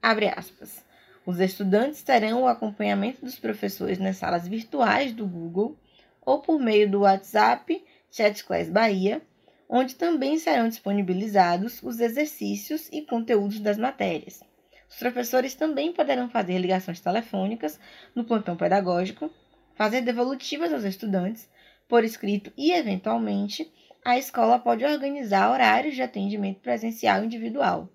abre 0.02 0.26
aspas, 0.26 0.84
os 1.24 1.38
estudantes 1.38 2.02
terão 2.02 2.42
o 2.42 2.48
acompanhamento 2.48 3.24
dos 3.24 3.38
professores 3.38 4.00
nas 4.00 4.16
salas 4.16 4.48
virtuais 4.48 5.12
do 5.12 5.24
Google 5.24 5.78
ou 6.24 6.40
por 6.40 6.58
meio 6.58 6.90
do 6.90 7.00
WhatsApp 7.00 7.84
Chat 8.10 8.44
Bahia, 8.70 9.22
onde 9.68 9.94
também 9.94 10.38
serão 10.38 10.68
disponibilizados 10.68 11.82
os 11.82 12.00
exercícios 12.00 12.88
e 12.92 13.02
conteúdos 13.02 13.60
das 13.60 13.76
matérias. 13.76 14.40
Os 14.88 14.96
professores 14.96 15.54
também 15.54 15.92
poderão 15.92 16.28
fazer 16.28 16.58
ligações 16.58 17.00
telefônicas 17.00 17.80
no 18.14 18.24
plantão 18.24 18.56
pedagógico, 18.56 19.30
fazer 19.74 20.02
devolutivas 20.02 20.72
aos 20.72 20.84
estudantes, 20.84 21.48
por 21.88 22.04
escrito 22.04 22.52
e, 22.56 22.72
eventualmente, 22.72 23.70
a 24.04 24.18
escola 24.18 24.58
pode 24.58 24.84
organizar 24.84 25.50
horários 25.50 25.94
de 25.94 26.02
atendimento 26.02 26.60
presencial 26.60 27.24
individual. 27.24 27.88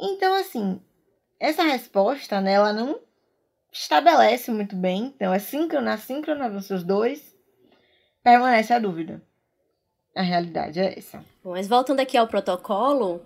Então, 0.00 0.34
assim, 0.34 0.80
essa 1.38 1.62
resposta, 1.62 2.40
né, 2.40 2.52
ela 2.52 2.72
não 2.72 3.00
estabelece 3.72 4.50
muito 4.50 4.76
bem. 4.76 5.12
Então, 5.16 5.32
é 5.32 5.38
síncrona, 5.38 5.94
assíncrona 5.94 6.48
vão 6.48 6.60
ser 6.60 6.74
os 6.74 6.84
dois. 6.84 7.34
Permanece 8.22 8.72
a 8.72 8.78
dúvida. 8.78 9.22
A 10.14 10.22
realidade 10.22 10.80
é 10.80 10.98
essa. 10.98 11.24
Bom, 11.42 11.52
mas 11.52 11.68
voltando 11.68 12.00
aqui 12.00 12.16
ao 12.16 12.26
protocolo, 12.26 13.22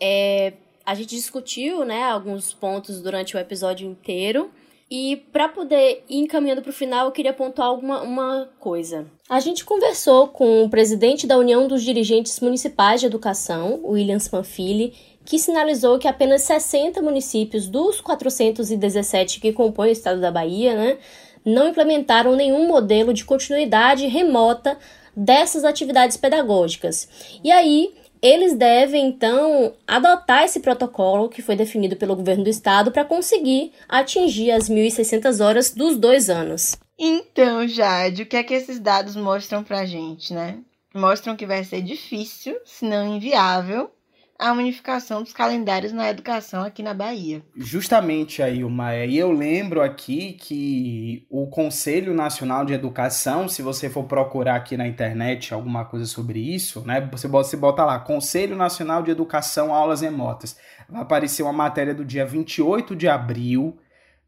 é, 0.00 0.54
a 0.84 0.94
gente 0.94 1.14
discutiu 1.14 1.84
né, 1.84 2.02
alguns 2.04 2.52
pontos 2.52 3.00
durante 3.00 3.36
o 3.36 3.38
episódio 3.38 3.88
inteiro. 3.88 4.50
E 4.90 5.16
para 5.32 5.48
poder 5.48 6.04
ir 6.08 6.18
encaminhando 6.18 6.60
para 6.60 6.70
o 6.70 6.72
final, 6.72 7.06
eu 7.06 7.12
queria 7.12 7.32
pontuar 7.32 7.68
alguma 7.68 8.02
uma 8.02 8.48
coisa. 8.58 9.06
A 9.28 9.40
gente 9.40 9.64
conversou 9.64 10.28
com 10.28 10.62
o 10.62 10.68
presidente 10.68 11.26
da 11.26 11.38
União 11.38 11.66
dos 11.66 11.82
Dirigentes 11.82 12.38
Municipais 12.38 13.00
de 13.00 13.06
Educação, 13.06 13.80
Williams 13.82 14.28
Panfili, 14.28 14.94
que 15.24 15.38
sinalizou 15.38 15.98
que 15.98 16.08
apenas 16.08 16.42
60 16.42 17.00
municípios 17.00 17.66
dos 17.66 18.00
417 18.00 19.40
que 19.40 19.52
compõem 19.52 19.90
o 19.90 19.92
estado 19.92 20.20
da 20.20 20.30
Bahia, 20.30 20.74
né, 20.74 20.98
não 21.44 21.68
implementaram 21.68 22.36
nenhum 22.36 22.66
modelo 22.66 23.12
de 23.12 23.24
continuidade 23.24 24.06
remota 24.06 24.78
dessas 25.16 25.64
atividades 25.64 26.16
pedagógicas. 26.16 27.08
E 27.42 27.50
aí, 27.50 27.94
eles 28.20 28.54
devem 28.54 29.06
então 29.06 29.74
adotar 29.86 30.44
esse 30.44 30.60
protocolo 30.60 31.28
que 31.28 31.42
foi 31.42 31.54
definido 31.54 31.94
pelo 31.94 32.16
governo 32.16 32.44
do 32.44 32.50
estado 32.50 32.90
para 32.90 33.04
conseguir 33.04 33.72
atingir 33.86 34.50
as 34.50 34.68
1.600 34.68 35.44
horas 35.44 35.70
dos 35.74 35.98
dois 35.98 36.30
anos. 36.30 36.74
Então, 36.98 37.68
Jade, 37.68 38.22
o 38.22 38.26
que 38.26 38.36
é 38.36 38.42
que 38.42 38.54
esses 38.54 38.80
dados 38.80 39.14
mostram 39.14 39.62
para 39.62 39.84
gente, 39.84 40.32
né? 40.32 40.58
Mostram 40.94 41.36
que 41.36 41.44
vai 41.44 41.64
ser 41.64 41.82
difícil, 41.82 42.56
se 42.64 42.84
não 42.84 43.16
inviável, 43.16 43.90
a 44.38 44.52
unificação 44.52 45.22
dos 45.22 45.32
calendários 45.32 45.92
na 45.92 46.10
educação 46.10 46.62
aqui 46.64 46.82
na 46.82 46.92
Bahia. 46.92 47.42
Justamente 47.56 48.42
aí, 48.42 48.64
Maia. 48.64 49.06
E 49.06 49.16
eu 49.16 49.30
lembro 49.30 49.80
aqui 49.80 50.32
que 50.32 51.26
o 51.30 51.46
Conselho 51.46 52.12
Nacional 52.12 52.64
de 52.64 52.72
Educação, 52.72 53.48
se 53.48 53.62
você 53.62 53.88
for 53.88 54.04
procurar 54.04 54.56
aqui 54.56 54.76
na 54.76 54.86
internet 54.86 55.54
alguma 55.54 55.84
coisa 55.84 56.06
sobre 56.06 56.40
isso, 56.40 56.80
né? 56.84 57.08
Você 57.12 57.28
bota, 57.28 57.48
você 57.48 57.56
bota 57.56 57.84
lá, 57.84 57.98
Conselho 57.98 58.56
Nacional 58.56 59.02
de 59.02 59.10
Educação 59.10 59.72
Aulas 59.72 60.00
Remotas. 60.00 60.56
Vai 60.88 61.02
aparecer 61.02 61.42
uma 61.42 61.52
matéria 61.52 61.94
do 61.94 62.04
dia 62.04 62.26
28 62.26 62.96
de 62.96 63.08
abril 63.08 63.78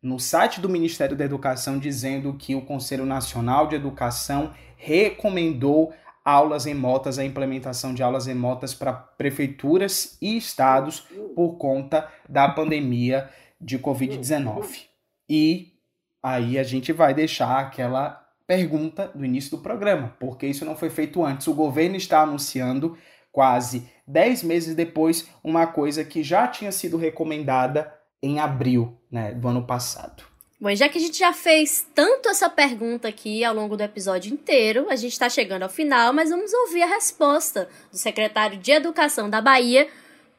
no 0.03 0.21
site 0.21 0.61
do 0.61 0.69
Ministério 0.69 1.17
da 1.17 1.25
Educação 1.25 1.79
dizendo 1.79 2.33
que 2.35 2.55
o 2.55 2.63
Conselho 2.63 3.05
Nacional 3.05 3.67
de 3.67 3.75
Educação 3.75 4.53
recomendou 4.77 5.93
aulas 6.27 6.65
remotas, 6.65 7.21
a 7.21 7.25
implementação 7.25 7.95
de 7.95 8.03
aulas 8.03 8.27
remotas 8.27 8.75
para 8.75 8.93
prefeituras 8.93 10.19
e 10.21 10.37
estados 10.37 11.07
por 11.37 11.53
conta 11.53 12.09
da 12.29 12.49
pandemia 12.49 13.31
de 13.61 13.79
Covid-19. 13.79 14.87
E 15.31 15.75
aí 16.21 16.59
a 16.59 16.65
gente 16.65 16.93
vai 16.93 17.15
deixar 17.15 17.61
aquela 17.61 18.27
pergunta 18.45 19.09
do 19.15 19.25
início 19.25 19.57
do 19.57 19.63
programa, 19.63 20.17
porque 20.19 20.49
isso 20.49 20.65
não 20.65 20.75
foi 20.75 20.91
feito 20.91 21.25
antes. 21.25 21.47
O 21.47 21.55
governo 21.55 21.95
está 21.95 22.23
anunciando 22.23 22.99
quase 23.31 23.89
10 24.05 24.43
meses 24.43 24.75
depois 24.75 25.31
uma 25.45 25.69
coisa 25.69 26.05
que 26.05 26.25
já 26.25 26.49
tinha 26.49 26.73
sido 26.73 26.97
recomendada 26.97 27.93
em 28.21 28.41
abril 28.41 28.99
né, 29.09 29.33
do 29.33 29.47
ano 29.47 29.65
passado. 29.65 30.25
Bom, 30.59 30.75
já 30.75 30.89
que 30.89 30.97
a 30.97 31.01
gente 31.01 31.19
já 31.19 31.35
fez 31.35 31.87
tanto 31.95 32.31
essa 32.31 32.49
pergunta 32.49 33.07
aqui 33.07 33.45
ao 33.45 33.55
longo 33.55 33.77
do 33.77 33.83
episódio 33.83 34.33
inteiro, 34.33 34.87
a 34.89 34.97
gente 34.97 35.13
está 35.13 35.29
chegando 35.29 35.65
ao 35.65 35.69
final, 35.69 36.15
mas 36.15 36.31
vamos 36.31 36.51
ouvir 36.51 36.83
a 36.83 36.87
resposta 36.87 37.69
do 37.93 37.99
secretário 37.99 38.57
de 38.57 38.73
Educação 38.73 39.29
da 39.29 39.43
Bahia 39.43 39.87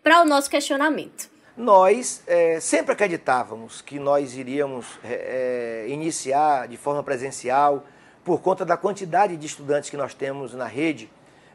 para 0.01 0.23
o 0.23 0.25
nosso 0.25 0.49
questionamento. 0.49 1.30
Nós 1.56 2.23
é, 2.25 2.60
sempre 2.60 2.93
acreditávamos 2.93 3.80
que 3.80 3.99
nós 3.99 4.36
iríamos 4.36 4.88
é, 5.03 5.86
é, 5.86 5.89
iniciar 5.89 6.67
de 6.67 6.77
forma 6.77 7.03
presencial, 7.03 7.86
por 8.25 8.41
conta 8.41 8.65
da 8.65 8.75
quantidade 8.75 9.38
de 9.38 9.45
estudantes 9.45 9.91
que 9.91 9.97
nós 9.97 10.15
temos 10.15 10.51
na 10.56 10.65
rede, 10.65 11.12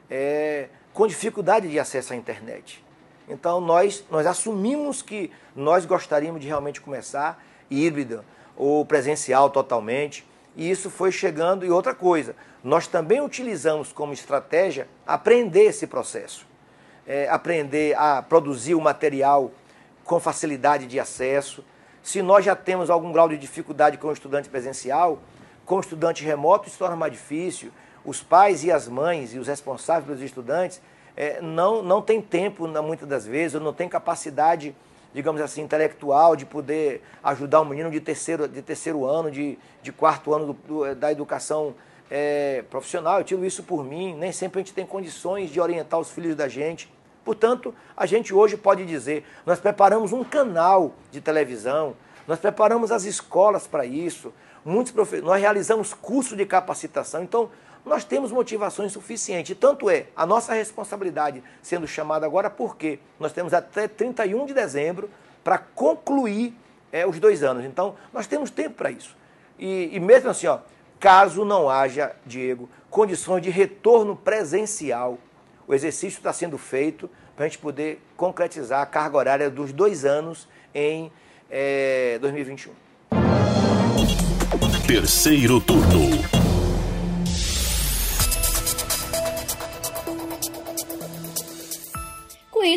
é, 0.09 0.69
com 0.95 1.05
dificuldade 1.09 1.69
de 1.69 1.81
acesso 1.81 2.13
à 2.13 2.17
internet. 2.17 2.83
Então 3.29 3.61
nós, 3.61 4.05
nós 4.09 4.25
assumimos 4.25 5.03
que 5.03 5.33
nós 5.57 5.85
gostaríamos 5.85 6.41
de 6.41 6.47
realmente 6.47 6.81
começar 6.81 7.45
híbrida 7.69 8.25
ou 8.57 8.85
presencial 8.85 9.51
totalmente. 9.51 10.27
E 10.57 10.71
isso 10.71 10.91
foi 10.91 11.11
chegando. 11.11 11.65
E 11.65 11.71
outra 11.71 11.95
coisa, 11.95 12.37
nós 12.63 12.87
também 12.87 13.21
utilizamos 13.21 13.93
como 13.93 14.13
estratégia 14.13 14.89
aprender 15.07 15.65
esse 15.65 15.87
processo. 15.87 16.47
É, 17.07 17.29
aprender 17.29 17.97
a 17.97 18.23
produzir 18.23 18.75
o 18.75 18.81
material 18.81 19.51
com 20.05 20.21
facilidade 20.21 20.87
de 20.87 21.01
acesso. 21.01 21.65
Se 22.03 22.23
nós 22.23 22.45
já 22.45 22.55
temos 22.55 22.91
algum 22.91 23.13
grau 23.13 23.29
de 23.29 23.37
dificuldade 23.37 23.99
com 23.99 24.09
o 24.09 24.13
estudante 24.13 24.49
presencial, 24.49 25.19
com 25.65 25.77
o 25.77 25.81
estudante 25.81 26.25
remoto 26.25 26.69
isso 26.69 26.79
torna 26.79 26.97
mais 26.97 27.13
difícil. 27.13 27.73
Os 28.05 28.23
pais 28.23 28.65
e 28.65 28.71
as 28.71 28.89
mães 28.89 29.35
e 29.35 29.39
os 29.39 29.47
responsáveis 29.47 30.07
pelos 30.07 30.21
estudantes 30.21 30.81
é, 31.17 31.41
não, 31.41 31.83
não 31.83 32.03
têm 32.03 32.21
tempo, 32.21 32.67
muitas 32.67 33.09
das 33.09 33.27
vezes, 33.27 33.55
ou 33.55 33.61
não 33.61 33.73
têm 33.73 33.89
capacidade 33.89 34.75
digamos 35.15 35.41
assim, 35.41 35.63
intelectual, 35.63 36.35
de 36.37 36.47
poder 36.47 37.03
ajudar 37.23 37.61
um 37.61 37.65
menino 37.65 37.91
de 37.91 38.01
terceiro, 38.01 38.49
de 38.49 38.63
terceiro 38.63 39.05
ano, 39.05 39.31
de, 39.31 39.59
de 39.83 39.93
quarto 39.93 40.35
ano 40.35 40.47
do, 40.47 40.53
do, 40.53 40.95
da 40.95 41.13
educação 41.13 41.75
é, 42.11 42.65
profissional. 42.71 43.19
Eu 43.19 43.25
tiro 43.25 43.45
isso 43.45 43.63
por 43.63 43.85
mim. 43.85 44.15
Nem 44.15 44.33
sempre 44.33 44.61
a 44.61 44.63
gente 44.63 44.75
tem 44.75 44.87
condições 44.87 45.51
de 45.51 45.61
orientar 45.61 45.99
os 45.99 46.11
filhos 46.11 46.37
da 46.37 46.49
gente. 46.49 46.93
Portanto, 47.25 47.75
a 47.97 48.05
gente 48.05 48.35
hoje 48.35 48.57
pode 48.57 48.85
dizer: 48.85 49.25
nós 49.47 49.61
preparamos 49.61 50.13
um 50.13 50.25
canal 50.25 50.95
de 51.11 51.21
televisão, 51.21 51.97
nós 52.27 52.39
preparamos 52.39 52.91
as 52.91 53.05
escolas 53.05 53.67
para 53.67 53.87
isso, 53.87 54.33
muitos 54.65 54.93
nós 55.23 55.41
realizamos 55.41 55.95
curso 55.95 56.37
de 56.37 56.45
capacitação. 56.45 57.23
Então, 57.23 57.51
nós 57.85 58.05
temos 58.05 58.31
motivações 58.31 58.93
suficientes. 58.93 59.57
Tanto 59.59 59.91
é 59.91 60.07
a 60.17 60.25
nossa 60.25 60.55
responsabilidade 60.55 61.43
sendo 61.61 61.87
chamada 61.87 62.25
agora, 62.27 62.49
porque 62.49 62.99
nós 63.19 63.33
temos 63.33 63.53
até 63.53 63.89
31 63.89 64.47
de 64.47 64.55
dezembro 64.55 65.11
para 65.43 65.59
concluir 65.59 66.55
é, 66.93 67.07
os 67.07 67.19
dois 67.19 67.43
anos. 67.43 67.65
Então, 67.65 67.97
nós 68.13 68.27
temos 68.27 68.51
tempo 68.51 68.77
para 68.77 68.91
isso. 68.91 69.17
E, 69.59 69.91
e 69.93 70.01
mesmo 70.01 70.31
assim, 70.31 70.47
ó, 70.47 70.59
caso 71.01 71.45
não 71.45 71.69
haja, 71.69 72.15
Diego, 72.25 72.69
condições 72.89 73.43
de 73.43 73.51
retorno 73.51 74.15
presencial, 74.15 75.19
o 75.67 75.75
exercício 75.75 76.19
está 76.19 76.33
sendo 76.33 76.59
feito 76.59 77.09
para 77.35 77.47
a 77.47 77.49
gente 77.49 77.59
poder 77.59 78.01
concretizar 78.17 78.83
a 78.83 78.87
carga 78.87 79.17
horária 79.17 79.51
dos 79.51 79.73
dois 79.73 80.05
anos 80.05 80.49
em 80.75 81.11
é, 81.51 82.19
2021. 82.21 82.73
Terceiro 84.87 85.61
turno. 85.61 86.42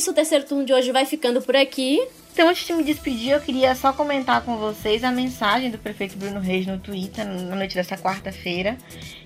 Isso, 0.05 0.11
o 0.11 0.13
terceiro 0.13 0.45
turno 0.45 0.63
de 0.63 0.71
hoje 0.71 0.91
vai 0.91 1.03
ficando 1.03 1.41
por 1.41 1.55
aqui. 1.55 1.99
Então, 2.31 2.47
antes 2.47 2.67
de 2.67 2.73
me 2.73 2.83
despedir, 2.83 3.31
eu 3.31 3.41
queria 3.41 3.73
só 3.73 3.91
comentar 3.91 4.41
com 4.41 4.55
vocês 4.57 5.03
a 5.03 5.11
mensagem 5.11 5.71
do 5.71 5.79
prefeito 5.79 6.15
Bruno 6.15 6.39
Reis 6.39 6.67
no 6.67 6.77
Twitter, 6.77 7.25
na 7.25 7.55
noite 7.55 7.73
dessa 7.73 7.97
quarta-feira, 7.97 8.77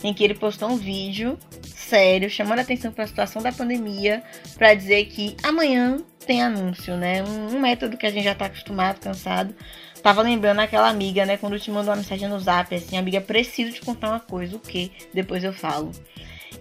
em 0.01 0.13
que 0.13 0.23
ele 0.23 0.35
postou 0.35 0.69
um 0.69 0.77
vídeo 0.77 1.37
sério, 1.75 2.29
chamando 2.29 2.59
a 2.59 2.61
atenção 2.61 2.93
para 2.93 3.03
a 3.03 3.07
situação 3.07 3.41
da 3.41 3.51
pandemia, 3.51 4.23
para 4.57 4.73
dizer 4.73 5.05
que 5.07 5.35
amanhã 5.43 5.97
tem 6.25 6.41
anúncio, 6.41 6.95
né? 6.95 7.23
Um, 7.23 7.57
um 7.57 7.59
método 7.59 7.97
que 7.97 8.05
a 8.05 8.11
gente 8.11 8.23
já 8.23 8.31
está 8.31 8.45
acostumado, 8.45 9.01
cansado. 9.01 9.53
Tava 10.01 10.21
lembrando 10.21 10.59
aquela 10.59 10.87
amiga, 10.87 11.25
né? 11.25 11.35
Quando 11.35 11.59
te 11.59 11.69
mandou 11.71 11.89
uma 11.89 11.97
mensagem 11.97 12.29
no 12.29 12.39
zap, 12.39 12.73
assim, 12.73 12.97
amiga, 12.97 13.19
preciso 13.19 13.73
te 13.73 13.81
contar 13.81 14.11
uma 14.11 14.19
coisa, 14.19 14.55
o 14.55 14.59
que? 14.59 14.91
Depois 15.13 15.43
eu 15.43 15.51
falo. 15.51 15.91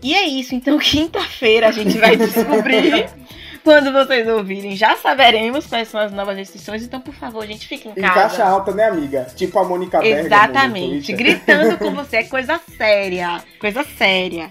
E 0.02 0.14
é 0.14 0.26
isso, 0.26 0.56
então 0.56 0.76
quinta-feira 0.80 1.68
a 1.68 1.72
gente 1.72 1.98
vai 1.98 2.16
descobrir 2.16 3.08
quando 3.62 3.92
vocês 3.92 4.26
ouvirem, 4.28 4.76
já 4.76 4.96
saberemos 4.96 5.66
quais 5.66 5.88
são 5.88 6.00
as 6.00 6.12
novas 6.12 6.36
restrições. 6.36 6.82
Então, 6.82 7.00
por 7.00 7.14
favor, 7.14 7.46
gente, 7.46 7.66
fique 7.66 7.88
em 7.88 7.94
casa. 7.94 8.06
Em 8.06 8.14
caixa 8.14 8.44
alta, 8.44 8.72
né, 8.72 8.84
amiga? 8.84 9.26
Tipo 9.34 9.58
a 9.58 9.64
Mônica 9.64 9.98
Berger. 10.00 10.26
Exatamente. 10.26 11.12
Gritando 11.12 11.78
com 11.78 11.90
você. 11.94 12.18
É 12.18 12.24
coisa 12.24 12.60
séria. 12.76 13.42
Coisa 13.60 13.84
séria. 13.84 14.50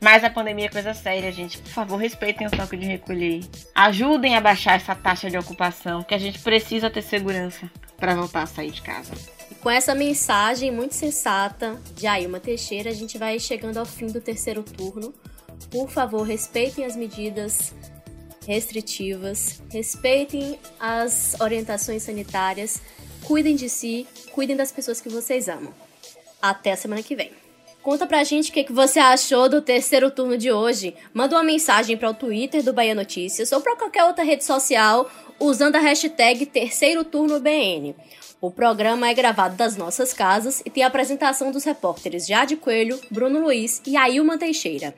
Mas 0.00 0.22
a 0.22 0.28
pandemia 0.28 0.66
é 0.66 0.68
coisa 0.68 0.92
séria, 0.92 1.32
gente. 1.32 1.58
Por 1.58 1.70
favor, 1.70 1.96
respeitem 1.96 2.46
o 2.46 2.50
toque 2.50 2.76
de 2.76 2.86
recolher. 2.86 3.40
Ajudem 3.74 4.36
a 4.36 4.40
baixar 4.40 4.76
essa 4.76 4.94
taxa 4.94 5.30
de 5.30 5.38
ocupação, 5.38 6.02
que 6.02 6.14
a 6.14 6.18
gente 6.18 6.38
precisa 6.40 6.90
ter 6.90 7.00
segurança 7.00 7.70
para 7.96 8.14
voltar 8.14 8.42
a 8.42 8.46
sair 8.46 8.70
de 8.70 8.82
casa. 8.82 9.12
Com 9.62 9.70
essa 9.70 9.94
mensagem 9.94 10.70
muito 10.70 10.94
sensata 10.94 11.80
de 11.94 12.06
Ailma 12.06 12.38
Teixeira, 12.38 12.90
a 12.90 12.94
gente 12.94 13.16
vai 13.16 13.38
chegando 13.38 13.78
ao 13.78 13.86
fim 13.86 14.08
do 14.08 14.20
terceiro 14.20 14.62
turno. 14.62 15.14
Por 15.70 15.88
favor, 15.88 16.22
respeitem 16.22 16.84
as 16.84 16.94
medidas 16.94 17.72
restritivas, 18.46 19.60
respeitem 19.70 20.58
as 20.78 21.36
orientações 21.40 22.02
sanitárias, 22.02 22.80
cuidem 23.24 23.56
de 23.56 23.68
si, 23.68 24.06
cuidem 24.32 24.56
das 24.56 24.72
pessoas 24.72 25.00
que 25.00 25.08
vocês 25.08 25.48
amam. 25.48 25.72
Até 26.40 26.72
a 26.72 26.76
semana 26.76 27.02
que 27.02 27.16
vem. 27.16 27.32
Conta 27.82 28.06
pra 28.06 28.24
gente 28.24 28.50
o 28.50 28.52
que, 28.54 28.72
você 28.72 28.98
achou 28.98 29.46
do 29.46 29.60
terceiro 29.60 30.10
turno 30.10 30.38
de 30.38 30.50
hoje. 30.50 30.94
Manda 31.12 31.36
uma 31.36 31.44
mensagem 31.44 31.98
para 31.98 32.08
o 32.08 32.14
Twitter 32.14 32.62
do 32.62 32.72
Bahia 32.72 32.94
Notícias 32.94 33.52
ou 33.52 33.60
para 33.60 33.76
qualquer 33.76 34.04
outra 34.04 34.24
rede 34.24 34.42
social 34.42 35.10
usando 35.38 35.76
a 35.76 35.80
hashtag 35.80 36.46
Terceiro 36.46 37.04
Turno 37.04 37.40
BN. 37.40 37.94
O 38.40 38.50
programa 38.50 39.08
é 39.08 39.14
gravado 39.14 39.56
das 39.56 39.76
nossas 39.76 40.12
casas 40.14 40.62
e 40.64 40.70
tem 40.70 40.82
a 40.82 40.86
apresentação 40.86 41.50
dos 41.50 41.64
repórteres 41.64 42.26
Jade 42.26 42.56
Coelho, 42.56 42.98
Bruno 43.10 43.40
Luiz 43.40 43.82
e 43.86 43.96
Ailma 43.96 44.38
Teixeira. 44.38 44.94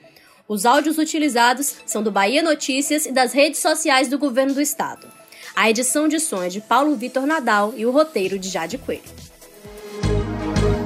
Os 0.49 0.65
áudios 0.65 0.97
utilizados 0.97 1.75
são 1.85 2.03
do 2.03 2.11
Bahia 2.13 2.41
Notícias 2.41 3.05
e 3.05 3.11
das 3.11 3.33
redes 3.33 3.61
sociais 3.61 4.07
do 4.09 4.17
governo 4.17 4.55
do 4.55 4.61
estado. 4.61 5.09
A 5.57 5.69
edição 5.69 6.07
de 6.07 6.21
som 6.21 6.41
é 6.41 6.49
de 6.49 6.61
Paulo 6.61 6.95
Vitor 6.95 7.27
Nadal 7.27 7.75
e 7.77 7.85
o 7.85 7.91
roteiro 7.91 8.39
de 8.39 8.49
Jade 8.49 8.79
Coelho. 8.79 9.03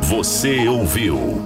Você 0.02 0.66
ouviu 0.66 1.44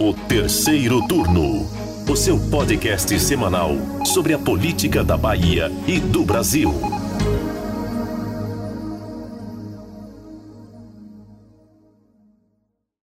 o 0.00 0.14
terceiro 0.26 1.06
turno, 1.06 1.64
o 2.10 2.16
seu 2.16 2.40
podcast 2.50 3.18
semanal 3.20 3.70
sobre 4.04 4.34
a 4.34 4.38
política 4.38 5.04
da 5.04 5.16
Bahia 5.16 5.70
e 5.86 6.00
do 6.00 6.24
Brasil. 6.24 6.74